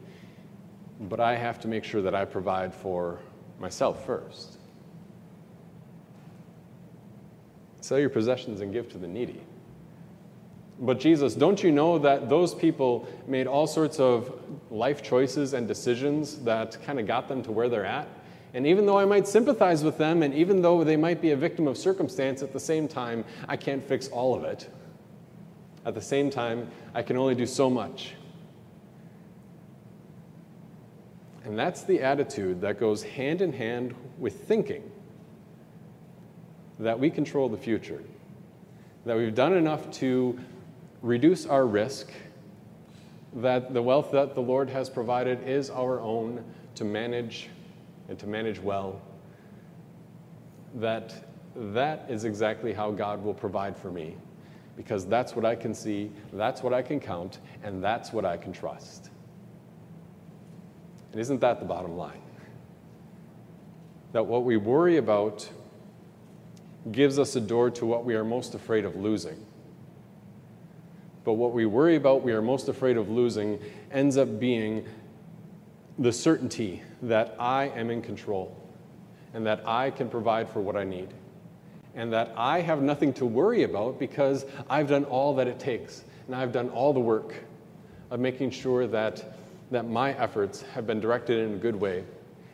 But 1.00 1.20
I 1.20 1.34
have 1.36 1.60
to 1.60 1.68
make 1.68 1.84
sure 1.84 2.00
that 2.00 2.14
I 2.14 2.24
provide 2.24 2.72
for 2.72 3.18
myself 3.62 4.04
first. 4.04 4.58
Sell 7.80 7.98
your 7.98 8.10
possessions 8.10 8.60
and 8.60 8.72
give 8.72 8.90
to 8.90 8.98
the 8.98 9.08
needy. 9.08 9.40
But 10.80 10.98
Jesus, 10.98 11.34
don't 11.34 11.62
you 11.62 11.70
know 11.70 11.96
that 11.98 12.28
those 12.28 12.54
people 12.54 13.08
made 13.28 13.46
all 13.46 13.68
sorts 13.68 14.00
of 14.00 14.32
life 14.70 15.00
choices 15.00 15.54
and 15.54 15.68
decisions 15.68 16.38
that 16.38 16.76
kind 16.84 16.98
of 16.98 17.06
got 17.06 17.28
them 17.28 17.42
to 17.44 17.52
where 17.52 17.68
they're 17.68 17.86
at? 17.86 18.08
And 18.52 18.66
even 18.66 18.84
though 18.84 18.98
I 18.98 19.04
might 19.04 19.28
sympathize 19.28 19.84
with 19.84 19.96
them, 19.96 20.22
and 20.22 20.34
even 20.34 20.60
though 20.60 20.82
they 20.82 20.96
might 20.96 21.22
be 21.22 21.30
a 21.30 21.36
victim 21.36 21.68
of 21.68 21.78
circumstance, 21.78 22.42
at 22.42 22.52
the 22.52 22.60
same 22.60 22.88
time, 22.88 23.24
I 23.48 23.56
can't 23.56 23.82
fix 23.82 24.08
all 24.08 24.34
of 24.34 24.44
it. 24.44 24.68
At 25.86 25.94
the 25.94 26.02
same 26.02 26.30
time, 26.30 26.68
I 26.94 27.02
can 27.02 27.16
only 27.16 27.34
do 27.34 27.46
so 27.46 27.70
much. 27.70 28.14
And 31.44 31.58
that's 31.58 31.82
the 31.82 32.00
attitude 32.00 32.60
that 32.60 32.78
goes 32.78 33.02
hand 33.02 33.42
in 33.42 33.52
hand 33.52 33.94
with 34.18 34.44
thinking 34.44 34.88
that 36.78 36.98
we 36.98 37.10
control 37.10 37.48
the 37.48 37.56
future, 37.56 38.02
that 39.04 39.16
we've 39.16 39.34
done 39.34 39.52
enough 39.52 39.90
to 39.90 40.38
reduce 41.00 41.46
our 41.46 41.66
risk, 41.66 42.10
that 43.34 43.74
the 43.74 43.82
wealth 43.82 44.10
that 44.12 44.34
the 44.34 44.40
Lord 44.40 44.70
has 44.70 44.88
provided 44.88 45.46
is 45.46 45.70
our 45.70 46.00
own 46.00 46.44
to 46.76 46.84
manage 46.84 47.48
and 48.08 48.18
to 48.18 48.26
manage 48.26 48.60
well, 48.60 49.00
that 50.74 51.14
that 51.54 52.06
is 52.08 52.24
exactly 52.24 52.72
how 52.72 52.90
God 52.90 53.22
will 53.22 53.34
provide 53.34 53.76
for 53.76 53.90
me 53.90 54.16
because 54.76 55.06
that's 55.06 55.36
what 55.36 55.44
I 55.44 55.54
can 55.54 55.74
see, 55.74 56.10
that's 56.32 56.62
what 56.62 56.72
I 56.72 56.82
can 56.82 56.98
count, 56.98 57.40
and 57.62 57.82
that's 57.82 58.12
what 58.12 58.24
I 58.24 58.36
can 58.36 58.52
trust. 58.52 59.10
And 61.12 61.20
isn't 61.20 61.40
that 61.40 61.60
the 61.60 61.66
bottom 61.66 61.96
line? 61.96 62.20
That 64.12 64.26
what 64.26 64.44
we 64.44 64.56
worry 64.56 64.96
about 64.96 65.48
gives 66.90 67.18
us 67.18 67.36
a 67.36 67.40
door 67.40 67.70
to 67.70 67.86
what 67.86 68.04
we 68.04 68.14
are 68.14 68.24
most 68.24 68.54
afraid 68.54 68.84
of 68.84 68.96
losing. 68.96 69.46
But 71.24 71.34
what 71.34 71.52
we 71.52 71.66
worry 71.66 71.96
about, 71.96 72.22
we 72.22 72.32
are 72.32 72.42
most 72.42 72.68
afraid 72.68 72.96
of 72.96 73.08
losing, 73.08 73.60
ends 73.92 74.16
up 74.16 74.40
being 74.40 74.84
the 75.98 76.12
certainty 76.12 76.82
that 77.02 77.36
I 77.38 77.68
am 77.68 77.90
in 77.90 78.02
control 78.02 78.56
and 79.34 79.46
that 79.46 79.66
I 79.66 79.90
can 79.90 80.08
provide 80.08 80.48
for 80.48 80.60
what 80.60 80.76
I 80.76 80.84
need 80.84 81.08
and 81.94 82.12
that 82.12 82.32
I 82.36 82.60
have 82.60 82.82
nothing 82.82 83.12
to 83.14 83.26
worry 83.26 83.64
about 83.64 83.98
because 83.98 84.46
I've 84.68 84.88
done 84.88 85.04
all 85.04 85.34
that 85.36 85.46
it 85.46 85.58
takes 85.58 86.04
and 86.26 86.34
I've 86.34 86.52
done 86.52 86.70
all 86.70 86.92
the 86.92 87.00
work 87.00 87.34
of 88.10 88.20
making 88.20 88.50
sure 88.50 88.86
that, 88.86 89.36
that 89.72 89.88
my 89.88 90.12
efforts 90.18 90.62
have 90.74 90.86
been 90.86 91.00
directed 91.00 91.40
in 91.40 91.54
a 91.54 91.56
good 91.56 91.74
way 91.74 92.04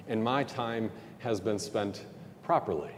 and 0.07 0.23
my 0.23 0.43
time 0.43 0.91
has 1.19 1.41
been 1.41 1.59
spent 1.59 2.07
properly. 2.43 2.93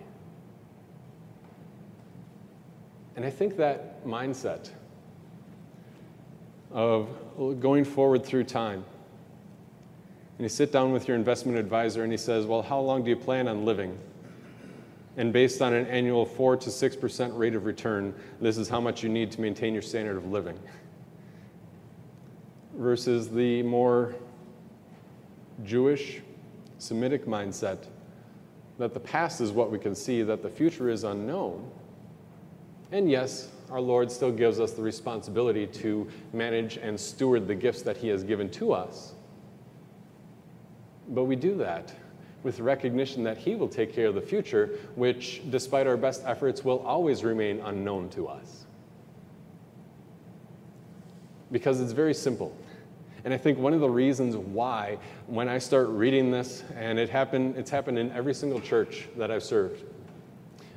And 3.16 3.24
I 3.24 3.30
think 3.30 3.56
that 3.56 4.06
mindset 4.06 4.70
of 6.70 7.08
going 7.58 7.84
forward 7.84 8.24
through 8.24 8.44
time, 8.44 8.84
and 10.38 10.44
you 10.44 10.48
sit 10.48 10.70
down 10.70 10.92
with 10.92 11.08
your 11.08 11.16
investment 11.16 11.58
advisor 11.58 12.02
and 12.02 12.12
he 12.12 12.18
says, 12.18 12.46
Well, 12.46 12.62
how 12.62 12.78
long 12.78 13.02
do 13.02 13.10
you 13.10 13.16
plan 13.16 13.48
on 13.48 13.64
living? 13.64 13.98
And 15.16 15.32
based 15.32 15.60
on 15.60 15.74
an 15.74 15.86
annual 15.86 16.24
4 16.24 16.56
to 16.58 16.70
6% 16.70 17.38
rate 17.38 17.54
of 17.54 17.64
return, 17.64 18.14
this 18.40 18.56
is 18.56 18.68
how 18.68 18.80
much 18.80 19.02
you 19.02 19.08
need 19.08 19.32
to 19.32 19.40
maintain 19.40 19.72
your 19.72 19.82
standard 19.82 20.16
of 20.16 20.30
living. 20.30 20.58
Versus 22.80 23.28
the 23.28 23.62
more 23.62 24.14
Jewish, 25.64 26.22
Semitic 26.78 27.26
mindset 27.26 27.76
that 28.78 28.94
the 28.94 29.00
past 29.00 29.42
is 29.42 29.52
what 29.52 29.70
we 29.70 29.78
can 29.78 29.94
see, 29.94 30.22
that 30.22 30.42
the 30.42 30.48
future 30.48 30.88
is 30.88 31.04
unknown. 31.04 31.70
And 32.90 33.10
yes, 33.10 33.48
our 33.70 33.82
Lord 33.82 34.10
still 34.10 34.32
gives 34.32 34.58
us 34.58 34.72
the 34.72 34.80
responsibility 34.80 35.66
to 35.66 36.08
manage 36.32 36.78
and 36.78 36.98
steward 36.98 37.46
the 37.46 37.54
gifts 37.54 37.82
that 37.82 37.98
He 37.98 38.08
has 38.08 38.24
given 38.24 38.48
to 38.52 38.72
us. 38.72 39.12
But 41.10 41.24
we 41.24 41.36
do 41.36 41.54
that 41.58 41.92
with 42.44 42.60
recognition 42.60 43.22
that 43.24 43.36
He 43.36 43.56
will 43.56 43.68
take 43.68 43.92
care 43.92 44.06
of 44.06 44.14
the 44.14 44.22
future, 44.22 44.78
which, 44.94 45.42
despite 45.50 45.86
our 45.86 45.98
best 45.98 46.22
efforts, 46.24 46.64
will 46.64 46.78
always 46.78 47.24
remain 47.24 47.60
unknown 47.60 48.08
to 48.08 48.26
us. 48.26 48.64
Because 51.52 51.82
it's 51.82 51.92
very 51.92 52.14
simple. 52.14 52.56
And 53.24 53.34
I 53.34 53.36
think 53.36 53.58
one 53.58 53.74
of 53.74 53.80
the 53.80 53.90
reasons 53.90 54.36
why, 54.36 54.98
when 55.26 55.48
I 55.48 55.58
start 55.58 55.88
reading 55.88 56.30
this, 56.30 56.64
and 56.76 56.98
it 56.98 57.08
happened, 57.08 57.56
it's 57.56 57.70
happened 57.70 57.98
in 57.98 58.10
every 58.12 58.34
single 58.34 58.60
church 58.60 59.08
that 59.16 59.30
I've 59.30 59.42
served, 59.42 59.84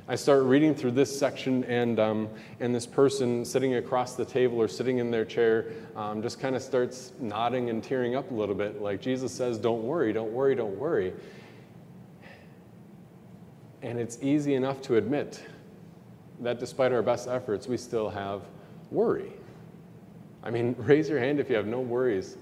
I 0.06 0.16
start 0.16 0.42
reading 0.42 0.74
through 0.74 0.90
this 0.90 1.18
section, 1.18 1.64
and, 1.64 1.98
um, 1.98 2.28
and 2.60 2.74
this 2.74 2.84
person 2.84 3.42
sitting 3.42 3.76
across 3.76 4.16
the 4.16 4.24
table 4.26 4.60
or 4.60 4.68
sitting 4.68 4.98
in 4.98 5.10
their 5.10 5.24
chair 5.24 5.72
um, 5.96 6.20
just 6.20 6.38
kind 6.38 6.54
of 6.54 6.60
starts 6.60 7.12
nodding 7.20 7.70
and 7.70 7.82
tearing 7.82 8.14
up 8.14 8.30
a 8.30 8.34
little 8.34 8.54
bit. 8.54 8.82
Like 8.82 9.00
Jesus 9.00 9.32
says, 9.32 9.56
Don't 9.56 9.82
worry, 9.82 10.12
don't 10.12 10.30
worry, 10.30 10.54
don't 10.54 10.76
worry. 10.76 11.14
And 13.80 13.98
it's 13.98 14.18
easy 14.20 14.54
enough 14.54 14.82
to 14.82 14.96
admit 14.96 15.42
that 16.40 16.58
despite 16.58 16.92
our 16.92 17.02
best 17.02 17.26
efforts, 17.26 17.66
we 17.66 17.78
still 17.78 18.10
have 18.10 18.42
worry. 18.90 19.32
I 20.44 20.50
mean, 20.50 20.76
raise 20.78 21.08
your 21.08 21.18
hand 21.18 21.40
if 21.40 21.50
you 21.50 21.56
have 21.56 21.66
no 21.66 21.80
worries. 21.80 22.36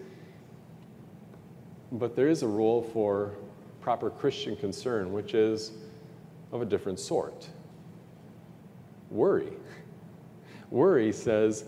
But 1.93 2.17
there 2.17 2.29
is 2.29 2.43
a 2.43 2.49
role 2.49 2.83
for 2.83 3.33
proper 3.81 4.11
Christian 4.11 4.57
concern, 4.57 5.13
which 5.13 5.35
is 5.35 5.73
of 6.51 6.61
a 6.61 6.65
different 6.65 6.99
sort. 7.01 7.49
Worry. 9.11 9.53
Worry 10.71 11.13
says, 11.13 11.65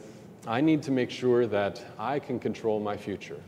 I 0.47 0.61
need 0.61 0.83
to 0.85 0.91
make 0.91 1.11
sure 1.11 1.47
that 1.47 1.83
I 1.99 2.19
can 2.19 2.39
control 2.39 2.81
my 2.81 2.97
future. 2.97 3.41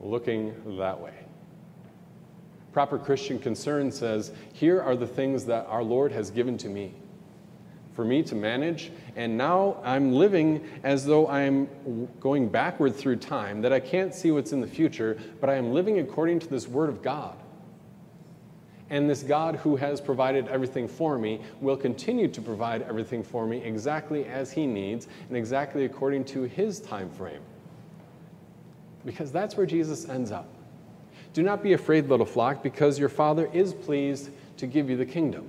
Looking 0.00 0.54
that 0.78 0.98
way. 0.98 1.14
Proper 2.72 2.98
Christian 2.98 3.38
concern 3.38 3.90
says, 3.90 4.32
Here 4.52 4.80
are 4.80 4.96
the 4.96 5.06
things 5.06 5.44
that 5.46 5.66
our 5.66 5.82
Lord 5.82 6.12
has 6.12 6.30
given 6.30 6.56
to 6.58 6.68
me 6.68 6.94
for 7.92 8.04
me 8.04 8.22
to 8.22 8.34
manage, 8.34 8.92
and 9.16 9.36
now 9.36 9.76
I'm 9.84 10.12
living 10.12 10.66
as 10.84 11.04
though 11.04 11.28
I'm 11.28 11.68
going 12.20 12.48
backward 12.48 12.94
through 12.94 13.16
time, 13.16 13.60
that 13.62 13.72
I 13.72 13.80
can't 13.80 14.14
see 14.14 14.30
what's 14.30 14.52
in 14.52 14.60
the 14.60 14.66
future, 14.66 15.18
but 15.40 15.50
I 15.50 15.54
am 15.54 15.72
living 15.72 15.98
according 15.98 16.38
to 16.40 16.48
this 16.48 16.68
Word 16.68 16.88
of 16.88 17.02
God. 17.02 17.36
And 18.90 19.08
this 19.08 19.22
God 19.22 19.56
who 19.56 19.76
has 19.76 20.00
provided 20.00 20.48
everything 20.48 20.88
for 20.88 21.16
me 21.18 21.40
will 21.60 21.76
continue 21.76 22.26
to 22.28 22.40
provide 22.40 22.82
everything 22.82 23.22
for 23.22 23.46
me 23.46 23.58
exactly 23.58 24.24
as 24.24 24.50
He 24.50 24.66
needs 24.66 25.06
and 25.28 25.36
exactly 25.36 25.84
according 25.84 26.24
to 26.26 26.42
His 26.42 26.80
time 26.80 27.10
frame. 27.10 27.42
Because 29.04 29.30
that's 29.30 29.56
where 29.56 29.66
Jesus 29.66 30.08
ends 30.08 30.32
up. 30.32 30.48
Do 31.32 31.42
not 31.42 31.62
be 31.62 31.74
afraid, 31.74 32.08
little 32.08 32.26
flock, 32.26 32.62
because 32.62 32.98
your 32.98 33.08
Father 33.08 33.48
is 33.52 33.72
pleased 33.72 34.30
to 34.56 34.66
give 34.66 34.90
you 34.90 34.96
the 34.96 35.06
kingdom. 35.06 35.48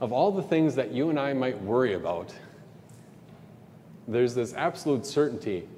Of 0.00 0.12
all 0.12 0.32
the 0.32 0.42
things 0.42 0.74
that 0.74 0.92
you 0.92 1.10
and 1.10 1.18
I 1.18 1.32
might 1.32 1.60
worry 1.62 1.94
about, 1.94 2.34
there's 4.06 4.34
this 4.34 4.52
absolute 4.54 5.06
certainty 5.06 5.68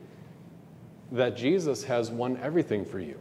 that 1.13 1.37
Jesus 1.37 1.85
has 1.85 2.11
won 2.11 2.39
everything 2.43 2.85
for 2.85 2.99
you. 2.99 3.19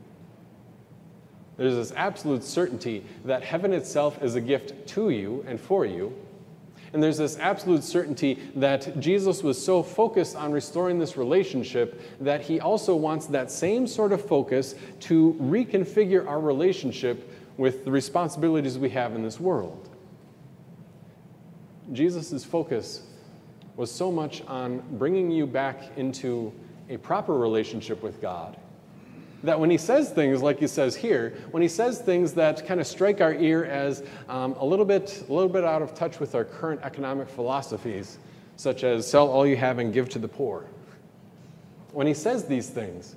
There's 1.58 1.76
this 1.76 1.94
absolute 1.96 2.44
certainty 2.44 3.06
that 3.24 3.44
heaven 3.44 3.72
itself 3.72 4.22
is 4.22 4.36
a 4.36 4.42
gift 4.42 4.88
to 4.90 5.10
you 5.10 5.46
and 5.48 5.60
for 5.60 5.86
you. 5.86 6.14
And 6.92 7.04
there's 7.04 7.18
this 7.18 7.38
absolute 7.40 7.84
certainty 7.84 8.40
that 8.56 9.00
Jesus 9.00 9.44
was 9.44 9.64
so 9.64 9.84
focused 9.84 10.36
on 10.36 10.52
restoring 10.52 10.98
this 10.98 11.18
relationship 11.18 12.02
that 12.22 12.42
he 12.42 12.60
also 12.60 12.96
wants 12.96 13.26
that 13.28 13.52
same 13.52 13.86
sort 13.86 14.14
of 14.14 14.26
focus 14.26 14.76
to 15.02 15.34
reconfigure 15.42 16.26
our 16.26 16.40
relationship 16.40 17.30
with 17.58 17.86
the 17.86 17.92
responsibilities 17.92 18.78
we 18.78 18.90
have 18.90 19.14
in 19.14 19.24
this 19.24 19.40
world. 19.40 19.90
Jesus' 21.92 22.44
focus 22.44 23.04
was 23.76 23.92
so 23.92 24.12
much 24.12 24.42
on 24.48 24.84
bringing 24.98 25.30
you 25.32 25.46
back 25.46 25.98
into 25.98 26.54
a 26.90 26.98
proper 26.98 27.34
relationship 27.38 28.02
with 28.02 28.22
God 28.22 28.58
that 29.46 29.60
when 29.60 29.70
he 29.70 29.78
says 29.78 30.10
things 30.12 30.42
like 30.42 30.60
he 30.60 30.68
says 30.68 30.96
here, 30.96 31.34
when 31.52 31.62
he 31.62 31.70
says 31.70 32.00
things 32.02 32.34
that 32.34 32.66
kind 32.66 32.80
of 32.80 32.88
strike 32.88 33.22
our 33.22 33.34
ear 33.34 33.66
as 33.66 34.04
um, 34.28 34.54
a 34.54 34.66
little 34.66 34.86
bit, 34.86 35.24
a 35.30 35.34
little 35.34 35.50
bit 35.50 35.64
out 35.64 35.82
of 35.82 35.94
touch 35.94 36.20
with 36.20 36.36
our 36.36 36.44
current 36.44 36.82
economic 36.84 37.30
philosophies, 37.30 38.18
such 38.58 38.84
as 38.84 39.08
sell 39.08 39.30
all 39.30 39.46
you 39.46 39.56
have 39.56 39.80
and 39.80 39.94
give 39.94 40.10
to 40.10 40.20
the 40.20 40.28
poor. 40.28 40.66
When 41.92 42.08
he 42.08 42.14
says 42.14 42.46
these 42.46 42.70
things, 42.70 43.16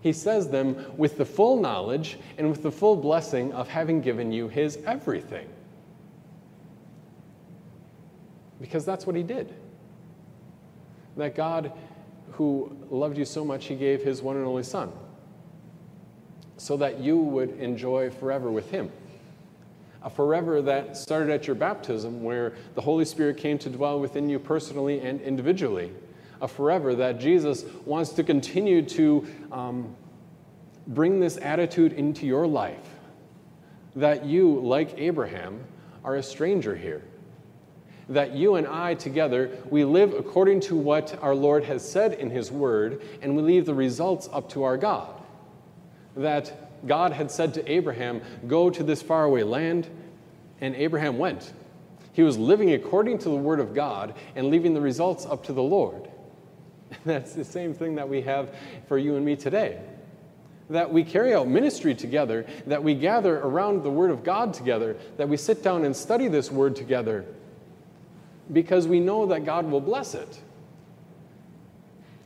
he 0.00 0.12
says 0.12 0.48
them 0.48 0.92
with 0.96 1.18
the 1.18 1.24
full 1.24 1.60
knowledge 1.60 2.18
and 2.38 2.48
with 2.48 2.62
the 2.62 2.70
full 2.70 2.96
blessing 2.96 3.52
of 3.52 3.68
having 3.68 4.00
given 4.00 4.30
you 4.30 4.48
his 4.48 4.78
everything. 4.86 5.48
Because 8.60 8.84
that's 8.84 9.06
what 9.06 9.16
he 9.16 9.22
did. 9.22 9.54
That 11.16 11.34
God, 11.34 11.72
who 12.32 12.76
loved 12.90 13.18
you 13.18 13.24
so 13.24 13.44
much, 13.44 13.66
he 13.66 13.74
gave 13.74 14.02
his 14.02 14.22
one 14.22 14.36
and 14.36 14.46
only 14.46 14.62
Son 14.62 14.92
so 16.58 16.76
that 16.76 16.98
you 16.98 17.16
would 17.16 17.50
enjoy 17.60 18.10
forever 18.10 18.50
with 18.50 18.70
him. 18.70 18.90
A 20.02 20.10
forever 20.10 20.60
that 20.62 20.96
started 20.96 21.30
at 21.30 21.46
your 21.46 21.56
baptism, 21.56 22.22
where 22.22 22.54
the 22.74 22.80
Holy 22.80 23.04
Spirit 23.04 23.36
came 23.36 23.58
to 23.58 23.70
dwell 23.70 23.98
within 23.98 24.28
you 24.28 24.38
personally 24.38 25.00
and 25.00 25.20
individually. 25.20 25.92
A 26.40 26.48
forever 26.48 26.94
that 26.96 27.18
Jesus 27.18 27.64
wants 27.84 28.10
to 28.10 28.22
continue 28.22 28.82
to 28.82 29.26
um, 29.50 29.96
bring 30.86 31.18
this 31.20 31.36
attitude 31.38 31.92
into 31.92 32.26
your 32.26 32.46
life 32.46 32.94
that 33.96 34.24
you, 34.24 34.60
like 34.60 34.96
Abraham, 34.98 35.64
are 36.04 36.16
a 36.16 36.22
stranger 36.22 36.76
here. 36.76 37.02
That 38.08 38.32
you 38.32 38.54
and 38.54 38.66
I 38.66 38.94
together, 38.94 39.50
we 39.68 39.84
live 39.84 40.14
according 40.14 40.60
to 40.60 40.76
what 40.76 41.18
our 41.22 41.34
Lord 41.34 41.64
has 41.64 41.88
said 41.88 42.14
in 42.14 42.30
His 42.30 42.50
Word, 42.50 43.02
and 43.20 43.36
we 43.36 43.42
leave 43.42 43.66
the 43.66 43.74
results 43.74 44.28
up 44.32 44.48
to 44.50 44.62
our 44.62 44.76
God. 44.76 45.12
That 46.16 46.86
God 46.86 47.12
had 47.12 47.30
said 47.30 47.54
to 47.54 47.70
Abraham, 47.70 48.22
Go 48.46 48.70
to 48.70 48.82
this 48.82 49.02
faraway 49.02 49.42
land, 49.42 49.88
and 50.60 50.74
Abraham 50.74 51.18
went. 51.18 51.52
He 52.12 52.22
was 52.22 52.38
living 52.38 52.72
according 52.72 53.18
to 53.18 53.28
the 53.28 53.36
Word 53.36 53.60
of 53.60 53.74
God 53.74 54.14
and 54.34 54.48
leaving 54.48 54.74
the 54.74 54.80
results 54.80 55.26
up 55.26 55.44
to 55.44 55.52
the 55.52 55.62
Lord. 55.62 56.08
That's 57.04 57.34
the 57.34 57.44
same 57.44 57.74
thing 57.74 57.96
that 57.96 58.08
we 58.08 58.22
have 58.22 58.54
for 58.88 58.98
you 58.98 59.16
and 59.16 59.24
me 59.24 59.36
today 59.36 59.80
that 60.70 60.92
we 60.92 61.02
carry 61.02 61.34
out 61.34 61.48
ministry 61.48 61.94
together, 61.94 62.46
that 62.66 62.82
we 62.82 62.94
gather 62.94 63.38
around 63.38 63.82
the 63.82 63.90
Word 63.90 64.10
of 64.10 64.22
God 64.22 64.52
together, 64.52 64.96
that 65.16 65.28
we 65.28 65.36
sit 65.36 65.62
down 65.62 65.84
and 65.84 65.96
study 65.96 66.28
this 66.28 66.50
Word 66.50 66.76
together, 66.76 67.24
because 68.52 68.88
we 68.88 69.00
know 69.00 69.26
that 69.26 69.44
God 69.44 69.70
will 69.70 69.80
bless 69.80 70.14
it. 70.14 70.40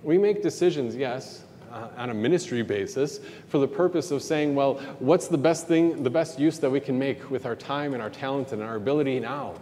We 0.03 0.19
make 0.19 0.43
decisions, 0.43 0.97
yes, 0.97 1.45
uh, 1.71 1.89
on 1.97 2.11
a 2.11 2.15
ministry 2.15 2.63
basis 2.63 3.21
for 3.49 3.59
the 3.59 3.69
purpose 3.69 4.11
of 4.11 4.23
saying, 4.23 4.55
well, 4.55 4.75
what's 4.99 5.29
the 5.29 5.39
best 5.39 5.67
thing, 5.67 6.03
the 6.03 6.11
best 6.11 6.39
use 6.39 6.59
that 6.59 6.71
we 6.71 6.81
can 6.81 6.99
make 6.99 7.31
with 7.31 7.47
our 7.47 7.57
time 7.57 7.95
and 7.95 8.03
our 8.03 8.11
talent 8.11 8.53
and 8.53 8.63
our 8.63 8.77
ability 8.77 9.21
now? 9.21 9.55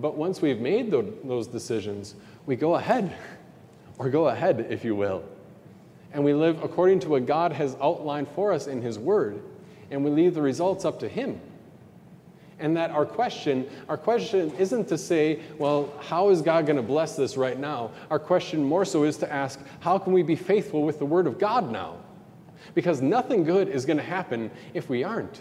But 0.00 0.16
once 0.16 0.42
we've 0.42 0.60
made 0.60 0.90
those 0.90 1.46
decisions, 1.46 2.14
we 2.46 2.56
go 2.56 2.76
ahead, 2.76 3.16
or 3.98 4.08
go 4.08 4.28
ahead, 4.28 4.66
if 4.70 4.84
you 4.84 4.94
will 4.94 5.22
and 6.12 6.24
we 6.24 6.34
live 6.34 6.62
according 6.62 7.00
to 7.00 7.08
what 7.08 7.26
God 7.26 7.52
has 7.52 7.76
outlined 7.80 8.28
for 8.28 8.52
us 8.52 8.66
in 8.66 8.80
His 8.80 8.98
Word, 8.98 9.42
and 9.90 10.04
we 10.04 10.10
leave 10.10 10.34
the 10.34 10.42
results 10.42 10.84
up 10.84 10.98
to 11.00 11.08
Him. 11.08 11.40
And 12.60 12.76
that 12.76 12.90
our 12.90 13.06
question, 13.06 13.68
our 13.88 13.96
question 13.96 14.52
isn't 14.58 14.88
to 14.88 14.98
say, 14.98 15.40
well, 15.58 15.92
how 16.00 16.30
is 16.30 16.42
God 16.42 16.66
going 16.66 16.76
to 16.76 16.82
bless 16.82 17.14
this 17.14 17.36
right 17.36 17.58
now? 17.58 17.92
Our 18.10 18.18
question 18.18 18.64
more 18.64 18.84
so 18.84 19.04
is 19.04 19.16
to 19.18 19.32
ask, 19.32 19.60
how 19.80 19.98
can 19.98 20.12
we 20.12 20.22
be 20.22 20.34
faithful 20.34 20.82
with 20.82 20.98
the 20.98 21.06
Word 21.06 21.26
of 21.26 21.38
God 21.38 21.70
now? 21.70 21.98
Because 22.74 23.00
nothing 23.00 23.44
good 23.44 23.68
is 23.68 23.86
going 23.86 23.96
to 23.96 24.02
happen 24.02 24.50
if 24.74 24.88
we 24.88 25.04
aren't. 25.04 25.40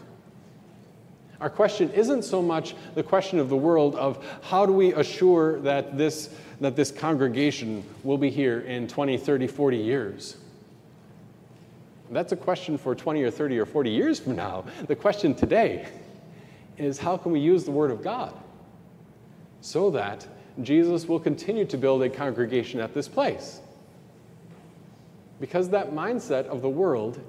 Our 1.41 1.49
question 1.49 1.91
isn't 1.91 2.23
so 2.23 2.41
much 2.41 2.75
the 2.95 3.03
question 3.03 3.39
of 3.39 3.49
the 3.49 3.57
world 3.57 3.95
of 3.95 4.23
how 4.43 4.65
do 4.65 4.73
we 4.73 4.93
assure 4.93 5.59
that 5.61 5.97
this, 5.97 6.29
that 6.61 6.75
this 6.75 6.91
congregation 6.91 7.83
will 8.03 8.17
be 8.17 8.29
here 8.29 8.61
in 8.61 8.87
20, 8.87 9.17
30, 9.17 9.47
40 9.47 9.77
years. 9.77 10.37
That's 12.09 12.31
a 12.31 12.37
question 12.37 12.77
for 12.77 12.95
20 12.95 13.21
or 13.23 13.31
30 13.31 13.59
or 13.59 13.65
40 13.65 13.89
years 13.89 14.19
from 14.19 14.35
now. 14.35 14.65
The 14.87 14.95
question 14.95 15.35
today 15.35 15.87
is 16.77 16.97
how 16.97 17.17
can 17.17 17.31
we 17.31 17.39
use 17.39 17.63
the 17.63 17.71
Word 17.71 17.91
of 17.91 18.03
God 18.03 18.33
so 19.61 19.89
that 19.91 20.27
Jesus 20.61 21.05
will 21.07 21.19
continue 21.19 21.65
to 21.65 21.77
build 21.77 22.03
a 22.03 22.09
congregation 22.09 22.79
at 22.79 22.93
this 22.93 23.07
place? 23.07 23.61
Because 25.39 25.69
that 25.69 25.91
mindset 25.91 26.45
of 26.47 26.61
the 26.61 26.69
world, 26.69 27.19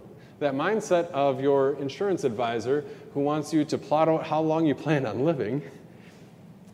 that 0.41 0.55
mindset 0.55 1.11
of 1.11 1.41
your 1.41 1.75
insurance 1.75 2.25
advisor 2.25 2.85
who 3.15 3.21
wants 3.21 3.53
you 3.53 3.65
to 3.67 3.79
plot 3.79 4.09
out 4.09 4.27
how 4.27 4.41
long 4.41 4.67
you 4.67 4.75
plan 4.75 5.05
on 5.05 5.25
living, 5.25 5.63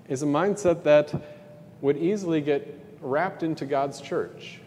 is 0.09 0.23
a 0.23 0.27
mindset 0.27 0.83
that 0.85 1.13
would 1.81 1.97
easily 1.97 2.41
get 2.41 2.81
wrapped 3.01 3.43
into 3.43 3.67
God's 3.67 4.01
church 4.01 4.61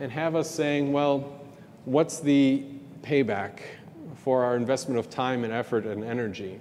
and 0.00 0.10
have 0.10 0.34
us 0.34 0.50
saying, 0.50 0.92
well, 0.92 1.40
what's 1.84 2.20
the 2.20 2.64
payback 3.02 3.60
for 4.24 4.44
our 4.44 4.56
investment 4.56 4.98
of 4.98 5.10
time 5.10 5.44
and 5.44 5.52
effort 5.52 5.84
and 5.84 6.04
energy? 6.04 6.60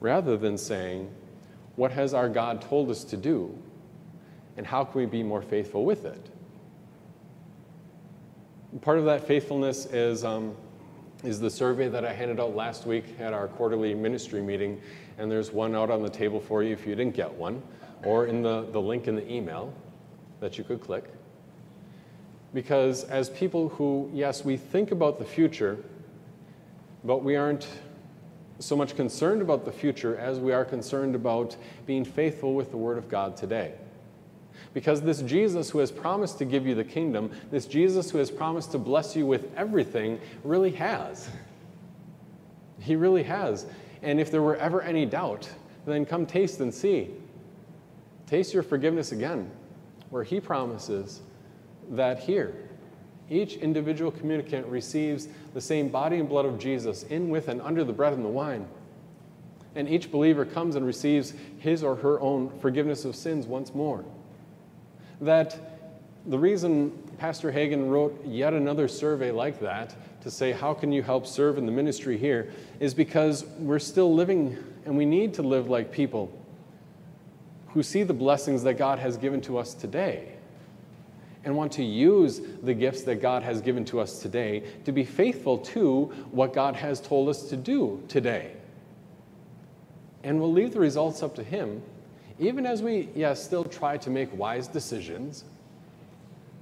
Rather 0.00 0.36
than 0.36 0.56
saying, 0.56 1.10
what 1.76 1.90
has 1.92 2.14
our 2.14 2.28
God 2.28 2.60
told 2.62 2.90
us 2.90 3.04
to 3.04 3.16
do? 3.16 3.56
And 4.56 4.66
how 4.66 4.84
can 4.84 5.00
we 5.00 5.06
be 5.06 5.22
more 5.22 5.42
faithful 5.42 5.84
with 5.84 6.04
it? 6.04 6.28
Part 8.82 8.98
of 8.98 9.04
that 9.04 9.26
faithfulness 9.26 9.86
is, 9.86 10.24
um, 10.24 10.54
is 11.24 11.40
the 11.40 11.50
survey 11.50 11.88
that 11.88 12.04
I 12.04 12.12
handed 12.12 12.40
out 12.40 12.54
last 12.54 12.86
week 12.86 13.04
at 13.18 13.32
our 13.32 13.48
quarterly 13.48 13.94
ministry 13.94 14.40
meeting. 14.40 14.80
And 15.18 15.30
there's 15.30 15.52
one 15.52 15.74
out 15.74 15.90
on 15.90 16.02
the 16.02 16.10
table 16.10 16.40
for 16.40 16.62
you 16.62 16.72
if 16.72 16.86
you 16.86 16.94
didn't 16.94 17.14
get 17.14 17.32
one, 17.32 17.62
or 18.04 18.26
in 18.26 18.42
the, 18.42 18.66
the 18.72 18.80
link 18.80 19.06
in 19.06 19.16
the 19.16 19.30
email 19.30 19.72
that 20.40 20.58
you 20.58 20.64
could 20.64 20.80
click. 20.80 21.04
Because 22.54 23.04
as 23.04 23.30
people 23.30 23.68
who, 23.68 24.10
yes, 24.12 24.44
we 24.44 24.56
think 24.56 24.90
about 24.90 25.18
the 25.18 25.24
future, 25.24 25.78
but 27.04 27.24
we 27.24 27.36
aren't 27.36 27.66
so 28.58 28.76
much 28.76 28.94
concerned 28.94 29.40
about 29.40 29.64
the 29.64 29.72
future 29.72 30.16
as 30.18 30.38
we 30.38 30.52
are 30.52 30.64
concerned 30.64 31.14
about 31.14 31.56
being 31.86 32.04
faithful 32.04 32.54
with 32.54 32.70
the 32.70 32.76
Word 32.76 32.98
of 32.98 33.08
God 33.08 33.36
today. 33.36 33.72
Because 34.74 35.00
this 35.00 35.22
Jesus 35.22 35.70
who 35.70 35.78
has 35.78 35.90
promised 35.90 36.38
to 36.38 36.44
give 36.44 36.66
you 36.66 36.74
the 36.74 36.84
kingdom, 36.84 37.32
this 37.50 37.66
Jesus 37.66 38.10
who 38.10 38.18
has 38.18 38.30
promised 38.30 38.72
to 38.72 38.78
bless 38.78 39.16
you 39.16 39.26
with 39.26 39.50
everything, 39.56 40.20
really 40.44 40.70
has. 40.72 41.28
He 42.78 42.96
really 42.96 43.22
has. 43.24 43.66
And 44.02 44.20
if 44.20 44.30
there 44.30 44.42
were 44.42 44.56
ever 44.56 44.82
any 44.82 45.06
doubt, 45.06 45.48
then 45.86 46.04
come 46.04 46.26
taste 46.26 46.60
and 46.60 46.72
see. 46.72 47.10
Taste 48.26 48.54
your 48.54 48.62
forgiveness 48.62 49.12
again, 49.12 49.50
where 50.10 50.22
He 50.22 50.38
promises 50.38 51.20
that 51.90 52.20
here, 52.20 52.54
each 53.30 53.54
individual 53.54 54.10
communicant 54.10 54.66
receives 54.66 55.28
the 55.54 55.60
same 55.60 55.88
body 55.88 56.18
and 56.18 56.28
blood 56.28 56.44
of 56.44 56.58
Jesus 56.58 57.04
in, 57.04 57.30
with, 57.30 57.48
and 57.48 57.62
under 57.62 57.84
the 57.84 57.92
bread 57.92 58.12
and 58.12 58.24
the 58.24 58.28
wine. 58.28 58.66
And 59.76 59.88
each 59.88 60.10
believer 60.10 60.44
comes 60.44 60.74
and 60.74 60.84
receives 60.84 61.32
his 61.58 61.84
or 61.84 61.94
her 61.94 62.20
own 62.20 62.50
forgiveness 62.58 63.04
of 63.04 63.14
sins 63.14 63.46
once 63.46 63.72
more. 63.72 64.04
That 65.20 65.78
the 66.26 66.38
reason 66.38 66.90
Pastor 67.18 67.52
Hagen 67.52 67.88
wrote 67.88 68.20
yet 68.26 68.52
another 68.52 68.88
survey 68.88 69.30
like 69.30 69.60
that 69.60 69.94
to 70.22 70.30
say, 70.30 70.50
How 70.50 70.74
can 70.74 70.90
you 70.90 71.02
help 71.02 71.24
serve 71.24 71.56
in 71.56 71.66
the 71.66 71.72
ministry 71.72 72.18
here? 72.18 72.52
is 72.80 72.94
because 72.94 73.44
we're 73.58 73.78
still 73.78 74.12
living 74.12 74.58
and 74.84 74.96
we 74.96 75.06
need 75.06 75.34
to 75.34 75.42
live 75.42 75.68
like 75.68 75.92
people 75.92 76.36
who 77.68 77.82
see 77.82 78.02
the 78.02 78.12
blessings 78.12 78.64
that 78.64 78.74
God 78.74 78.98
has 78.98 79.16
given 79.16 79.40
to 79.42 79.56
us 79.56 79.72
today 79.72 80.29
and 81.44 81.56
want 81.56 81.72
to 81.72 81.84
use 81.84 82.40
the 82.62 82.74
gifts 82.74 83.02
that 83.02 83.16
God 83.16 83.42
has 83.42 83.60
given 83.60 83.84
to 83.86 84.00
us 84.00 84.20
today 84.20 84.62
to 84.84 84.92
be 84.92 85.04
faithful 85.04 85.58
to 85.58 86.04
what 86.30 86.52
God 86.52 86.76
has 86.76 87.00
told 87.00 87.28
us 87.28 87.48
to 87.48 87.56
do 87.56 88.02
today. 88.08 88.52
And 90.22 90.38
we'll 90.38 90.52
leave 90.52 90.72
the 90.72 90.80
results 90.80 91.22
up 91.22 91.34
to 91.36 91.42
Him, 91.42 91.82
even 92.38 92.66
as 92.66 92.82
we, 92.82 93.08
yes, 93.14 93.42
still 93.42 93.64
try 93.64 93.96
to 93.98 94.10
make 94.10 94.36
wise 94.36 94.68
decisions. 94.68 95.44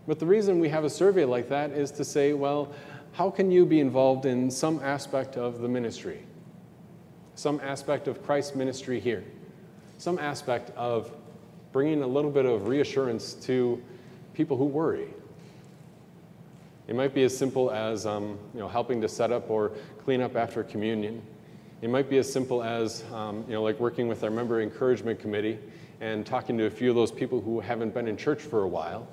But 0.06 0.20
the 0.20 0.26
reason 0.26 0.60
we 0.60 0.68
have 0.68 0.84
a 0.84 0.90
survey 0.90 1.24
like 1.24 1.48
that 1.48 1.72
is 1.72 1.90
to 1.92 2.04
say, 2.04 2.32
well, 2.32 2.72
how 3.12 3.30
can 3.30 3.50
you 3.50 3.66
be 3.66 3.80
involved 3.80 4.26
in 4.26 4.50
some 4.50 4.80
aspect 4.82 5.36
of 5.36 5.60
the 5.60 5.68
ministry? 5.68 6.22
Some 7.34 7.60
aspect 7.60 8.06
of 8.06 8.24
Christ's 8.24 8.54
ministry 8.54 9.00
here? 9.00 9.24
Some 9.98 10.18
aspect 10.20 10.70
of 10.76 11.10
bringing 11.72 12.02
a 12.02 12.06
little 12.06 12.30
bit 12.30 12.46
of 12.46 12.68
reassurance 12.68 13.34
to 13.34 13.82
people 14.38 14.56
who 14.56 14.66
worry. 14.66 15.08
It 16.86 16.94
might 16.94 17.12
be 17.12 17.24
as 17.24 17.36
simple 17.36 17.72
as 17.72 18.06
um, 18.06 18.38
you 18.54 18.60
know, 18.60 18.68
helping 18.68 19.00
to 19.00 19.08
set 19.08 19.32
up 19.32 19.50
or 19.50 19.72
clean 20.04 20.20
up 20.20 20.36
after 20.36 20.62
communion. 20.62 21.20
It 21.82 21.90
might 21.90 22.08
be 22.08 22.18
as 22.18 22.32
simple 22.32 22.62
as 22.62 23.04
um, 23.12 23.44
you 23.48 23.54
know, 23.54 23.64
like 23.64 23.80
working 23.80 24.06
with 24.06 24.22
our 24.22 24.30
member 24.30 24.60
encouragement 24.60 25.18
committee 25.18 25.58
and 26.00 26.24
talking 26.24 26.56
to 26.56 26.66
a 26.66 26.70
few 26.70 26.88
of 26.88 26.94
those 26.94 27.10
people 27.10 27.40
who 27.40 27.58
haven't 27.58 27.92
been 27.94 28.06
in 28.06 28.16
church 28.16 28.40
for 28.40 28.62
a 28.62 28.68
while. 28.68 29.08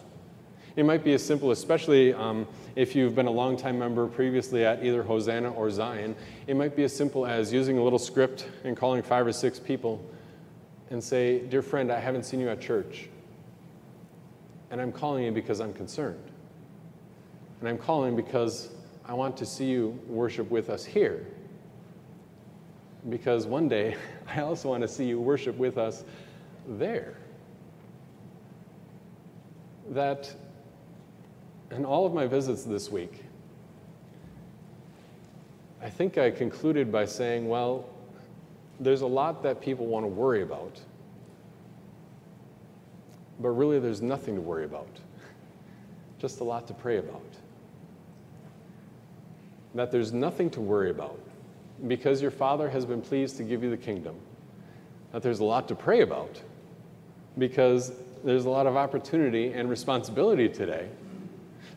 It 0.75 0.85
might 0.85 1.03
be 1.03 1.13
as 1.15 1.25
simple, 1.25 1.49
especially 1.49 2.13
um, 2.13 2.47
if 2.75 2.95
you've 2.95 3.15
been 3.15 3.25
a 3.25 3.31
longtime 3.31 3.79
member 3.79 4.05
previously 4.05 4.63
at 4.63 4.85
either 4.85 5.01
Hosanna 5.01 5.51
or 5.53 5.71
Zion, 5.71 6.15
it 6.45 6.55
might 6.55 6.75
be 6.75 6.83
as 6.83 6.95
simple 6.95 7.25
as 7.25 7.51
using 7.51 7.79
a 7.79 7.83
little 7.83 7.97
script 7.97 8.47
and 8.63 8.77
calling 8.77 9.01
five 9.01 9.25
or 9.25 9.33
six 9.33 9.57
people 9.57 10.07
and 10.91 11.03
say, 11.03 11.39
Dear 11.39 11.63
friend, 11.63 11.91
I 11.91 11.99
haven't 11.99 12.25
seen 12.25 12.39
you 12.39 12.49
at 12.49 12.61
church. 12.61 13.09
And 14.71 14.81
I'm 14.81 14.91
calling 14.91 15.23
you 15.23 15.31
because 15.31 15.61
I'm 15.61 15.73
concerned. 15.73 16.31
And 17.59 17.69
I'm 17.69 17.77
calling 17.77 18.15
because 18.15 18.69
I 19.05 19.13
want 19.13 19.37
to 19.37 19.45
see 19.45 19.65
you 19.65 19.99
worship 20.07 20.49
with 20.49 20.69
us 20.69 20.83
here. 20.83 21.27
Because 23.09 23.45
one 23.45 23.69
day, 23.69 23.95
I 24.27 24.41
also 24.41 24.69
want 24.69 24.81
to 24.81 24.87
see 24.87 25.05
you 25.05 25.19
worship 25.19 25.57
with 25.57 25.77
us 25.77 26.03
there. 26.67 27.17
That 29.89 30.33
in 31.71 31.85
all 31.85 32.05
of 32.05 32.13
my 32.13 32.25
visits 32.25 32.63
this 32.63 32.89
week, 32.91 33.23
I 35.81 35.89
think 35.89 36.17
I 36.17 36.31
concluded 36.31 36.91
by 36.91 37.05
saying, 37.05 37.47
well, 37.47 37.87
there's 38.79 39.01
a 39.01 39.07
lot 39.07 39.43
that 39.43 39.61
people 39.61 39.85
want 39.85 40.03
to 40.03 40.07
worry 40.07 40.41
about, 40.41 40.79
but 43.39 43.49
really 43.49 43.79
there's 43.79 44.01
nothing 44.01 44.35
to 44.35 44.41
worry 44.41 44.65
about, 44.65 44.87
just 46.19 46.39
a 46.39 46.43
lot 46.43 46.67
to 46.67 46.73
pray 46.73 46.97
about. 46.97 47.21
That 49.73 49.91
there's 49.91 50.13
nothing 50.13 50.49
to 50.51 50.61
worry 50.61 50.89
about 50.89 51.19
because 51.87 52.21
your 52.21 52.31
Father 52.31 52.69
has 52.69 52.85
been 52.85 53.01
pleased 53.01 53.37
to 53.37 53.43
give 53.43 53.63
you 53.63 53.69
the 53.69 53.77
kingdom. 53.77 54.15
That 55.11 55.21
there's 55.21 55.39
a 55.39 55.43
lot 55.43 55.67
to 55.67 55.75
pray 55.75 56.01
about 56.01 56.41
because 57.37 57.91
there's 58.23 58.45
a 58.45 58.49
lot 58.49 58.67
of 58.67 58.77
opportunity 58.77 59.51
and 59.51 59.69
responsibility 59.69 60.47
today. 60.47 60.87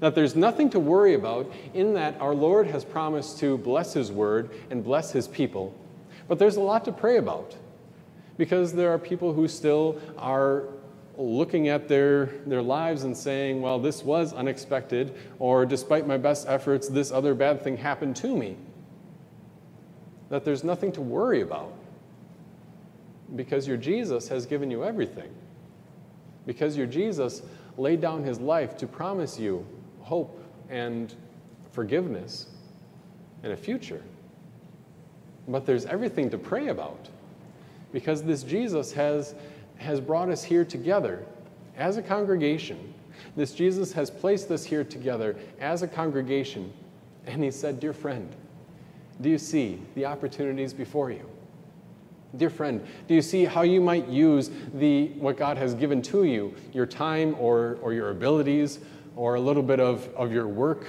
That 0.00 0.14
there's 0.14 0.36
nothing 0.36 0.70
to 0.70 0.78
worry 0.78 1.14
about 1.14 1.52
in 1.74 1.94
that 1.94 2.20
our 2.20 2.34
Lord 2.34 2.68
has 2.68 2.84
promised 2.84 3.40
to 3.40 3.58
bless 3.58 3.92
His 3.92 4.12
word 4.12 4.50
and 4.70 4.84
bless 4.84 5.10
His 5.10 5.26
people. 5.26 5.74
But 6.28 6.38
there's 6.38 6.56
a 6.56 6.60
lot 6.60 6.84
to 6.84 6.92
pray 6.92 7.16
about 7.16 7.56
because 8.36 8.72
there 8.72 8.92
are 8.92 8.98
people 8.98 9.32
who 9.32 9.48
still 9.48 10.00
are 10.16 10.64
looking 11.18 11.68
at 11.68 11.88
their, 11.88 12.26
their 12.46 12.62
lives 12.62 13.02
and 13.02 13.16
saying, 13.16 13.60
well, 13.60 13.78
this 13.78 14.04
was 14.04 14.32
unexpected, 14.32 15.14
or 15.38 15.66
despite 15.66 16.06
my 16.06 16.16
best 16.16 16.48
efforts, 16.48 16.88
this 16.88 17.10
other 17.10 17.34
bad 17.34 17.60
thing 17.60 17.76
happened 17.76 18.14
to 18.16 18.36
me. 18.36 18.56
That 20.30 20.44
there's 20.44 20.62
nothing 20.62 20.92
to 20.92 21.00
worry 21.00 21.40
about 21.40 21.72
because 23.34 23.66
your 23.66 23.76
Jesus 23.76 24.28
has 24.28 24.46
given 24.46 24.70
you 24.70 24.84
everything. 24.84 25.30
Because 26.46 26.76
your 26.76 26.86
Jesus 26.86 27.42
laid 27.76 28.00
down 28.00 28.22
his 28.22 28.40
life 28.40 28.76
to 28.78 28.86
promise 28.86 29.38
you 29.38 29.66
hope 30.00 30.42
and 30.70 31.14
forgiveness 31.72 32.46
and 33.42 33.52
a 33.52 33.56
future. 33.56 34.02
But 35.48 35.66
there's 35.66 35.86
everything 35.86 36.30
to 36.30 36.38
pray 36.38 36.68
about 36.68 37.08
because 37.92 38.22
this 38.22 38.42
Jesus 38.42 38.92
has, 38.92 39.34
has 39.78 40.00
brought 40.00 40.28
us 40.28 40.44
here 40.44 40.64
together 40.64 41.24
as 41.76 41.96
a 41.96 42.02
congregation. 42.02 42.94
This 43.36 43.52
Jesus 43.52 43.92
has 43.92 44.10
placed 44.10 44.50
us 44.50 44.64
here 44.64 44.84
together 44.84 45.36
as 45.60 45.82
a 45.82 45.88
congregation. 45.88 46.72
And 47.26 47.42
he 47.42 47.50
said, 47.50 47.80
Dear 47.80 47.92
friend, 47.92 48.34
do 49.20 49.28
you 49.28 49.38
see 49.38 49.80
the 49.94 50.06
opportunities 50.06 50.72
before 50.72 51.10
you? 51.10 51.28
Dear 52.36 52.50
friend, 52.50 52.86
do 53.06 53.14
you 53.14 53.22
see 53.22 53.44
how 53.44 53.62
you 53.62 53.80
might 53.80 54.06
use 54.08 54.50
the, 54.74 55.08
what 55.18 55.36
God 55.36 55.56
has 55.56 55.74
given 55.74 56.02
to 56.02 56.24
you, 56.24 56.54
your 56.72 56.84
time 56.84 57.34
or, 57.38 57.78
or 57.80 57.94
your 57.94 58.10
abilities 58.10 58.80
or 59.16 59.36
a 59.36 59.40
little 59.40 59.62
bit 59.62 59.80
of, 59.80 60.08
of 60.14 60.30
your 60.30 60.46
work 60.46 60.86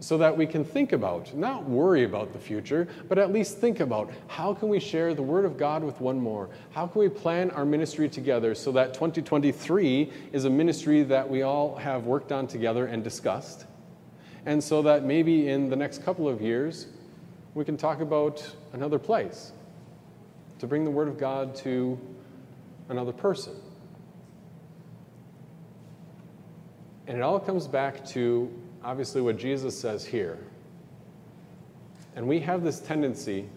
so 0.00 0.16
that 0.16 0.34
we 0.34 0.46
can 0.46 0.64
think 0.64 0.92
about, 0.92 1.34
not 1.36 1.68
worry 1.68 2.04
about 2.04 2.32
the 2.32 2.38
future, 2.38 2.88
but 3.08 3.18
at 3.18 3.32
least 3.32 3.58
think 3.58 3.80
about 3.80 4.10
how 4.28 4.54
can 4.54 4.70
we 4.70 4.80
share 4.80 5.14
the 5.14 5.22
Word 5.22 5.44
of 5.44 5.58
God 5.58 5.84
with 5.84 6.00
one 6.00 6.18
more? 6.18 6.48
How 6.70 6.86
can 6.86 7.00
we 7.00 7.08
plan 7.10 7.50
our 7.50 7.66
ministry 7.66 8.08
together 8.08 8.54
so 8.54 8.72
that 8.72 8.94
2023 8.94 10.10
is 10.32 10.46
a 10.46 10.50
ministry 10.50 11.02
that 11.04 11.28
we 11.28 11.42
all 11.42 11.76
have 11.76 12.06
worked 12.06 12.32
on 12.32 12.46
together 12.46 12.86
and 12.86 13.04
discussed? 13.04 13.66
And 14.46 14.64
so 14.64 14.80
that 14.82 15.04
maybe 15.04 15.50
in 15.50 15.68
the 15.68 15.76
next 15.76 16.02
couple 16.02 16.26
of 16.26 16.40
years, 16.40 16.86
we 17.52 17.66
can 17.66 17.76
talk 17.76 18.00
about 18.00 18.56
another 18.72 18.98
place 18.98 19.52
to 20.60 20.66
bring 20.66 20.84
the 20.84 20.90
Word 20.90 21.08
of 21.08 21.18
God 21.18 21.54
to 21.56 21.98
another 22.88 23.12
person. 23.12 23.54
And 27.06 27.18
it 27.18 27.22
all 27.22 27.40
comes 27.40 27.66
back 27.66 28.04
to 28.10 28.50
obviously 28.82 29.20
what 29.20 29.36
Jesus 29.36 29.78
says 29.78 30.04
here. 30.04 30.38
And 32.16 32.26
we 32.26 32.40
have 32.40 32.62
this 32.62 32.80
tendency 32.80 33.48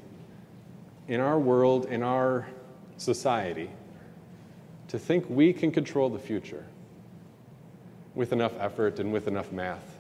in 1.08 1.20
our 1.20 1.40
world, 1.40 1.86
in 1.86 2.04
our 2.04 2.48
society, 2.98 3.70
to 4.88 5.00
think 5.00 5.26
we 5.30 5.54
can 5.54 5.72
control 5.72 6.10
the 6.10 6.20
future 6.20 6.66
with 8.16 8.32
enough 8.32 8.54
effort 8.60 9.00
and 9.00 9.12
with 9.12 9.28
enough 9.28 9.52
math. 9.52 9.98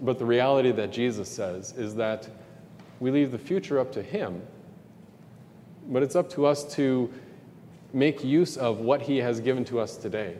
But 0.00 0.18
the 0.18 0.24
reality 0.26 0.70
that 0.72 0.92
Jesus 0.92 1.28
says 1.28 1.72
is 1.72 1.94
that 1.94 2.28
we 3.00 3.10
leave 3.10 3.32
the 3.32 3.38
future 3.38 3.78
up 3.78 3.92
to 3.92 4.02
Him, 4.02 4.42
but 5.88 6.02
it's 6.02 6.14
up 6.14 6.28
to 6.30 6.46
us 6.46 6.64
to 6.74 7.12
make 7.92 8.22
use 8.22 8.56
of 8.56 8.80
what 8.80 9.02
He 9.02 9.18
has 9.18 9.40
given 9.40 9.64
to 9.66 9.80
us 9.80 9.96
today. 9.96 10.36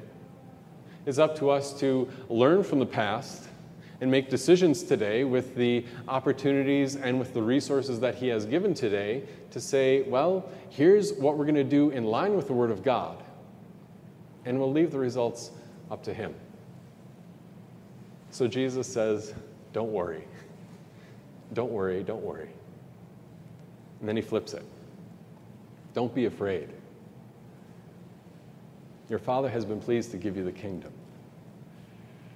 It's 1.05 1.19
up 1.19 1.37
to 1.39 1.51
us 1.51 1.79
to 1.81 2.09
learn 2.29 2.63
from 2.63 2.79
the 2.79 2.87
past 2.87 3.49
and 4.01 4.11
make 4.11 4.31
decisions 4.31 4.83
today 4.83 5.25
with 5.25 5.55
the 5.55 5.85
opportunities 6.09 6.97
and 6.97 7.19
with 7.19 7.35
the 7.35 7.43
resources 7.43 8.01
that 8.01 8.17
He 8.17 8.29
has 8.29 8.47
given 8.47 8.75
today 8.75 9.25
to 9.51 9.61
say, 9.61 10.03
well, 10.03 10.49
here's 10.71 11.13
what 11.15 11.37
we're 11.37 11.45
going 11.45 11.55
to 11.55 11.65
do 11.65 11.91
in 11.91 12.05
line 12.05 12.35
with 12.35 12.47
the 12.47 12.53
Word 12.53 12.71
of 12.71 12.83
God. 12.83 13.23
And 14.45 14.59
we'll 14.59 14.73
leave 14.73 14.91
the 14.91 14.99
results 14.99 15.53
up 15.91 16.03
to 16.05 16.15
Him. 16.15 16.35
So 18.31 18.49
Jesus 18.49 18.87
says, 18.87 19.35
don't 19.73 19.93
worry. 19.93 20.25
Don't 21.53 21.71
worry, 21.71 22.03
don't 22.03 22.23
worry. 22.23 22.49
And 24.01 24.09
then 24.09 24.17
He 24.17 24.23
flips 24.23 24.55
it. 24.55 24.65
Don't 25.95 26.15
be 26.15 26.25
afraid. 26.25 26.71
Your 29.13 29.19
Father 29.19 29.51
has 29.51 29.67
been 29.67 29.79
pleased 29.79 30.11
to 30.13 30.17
give 30.17 30.39
you 30.39 30.43
the 30.43 30.53
kingdom. 30.53 30.91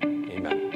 Amen. 0.04 0.75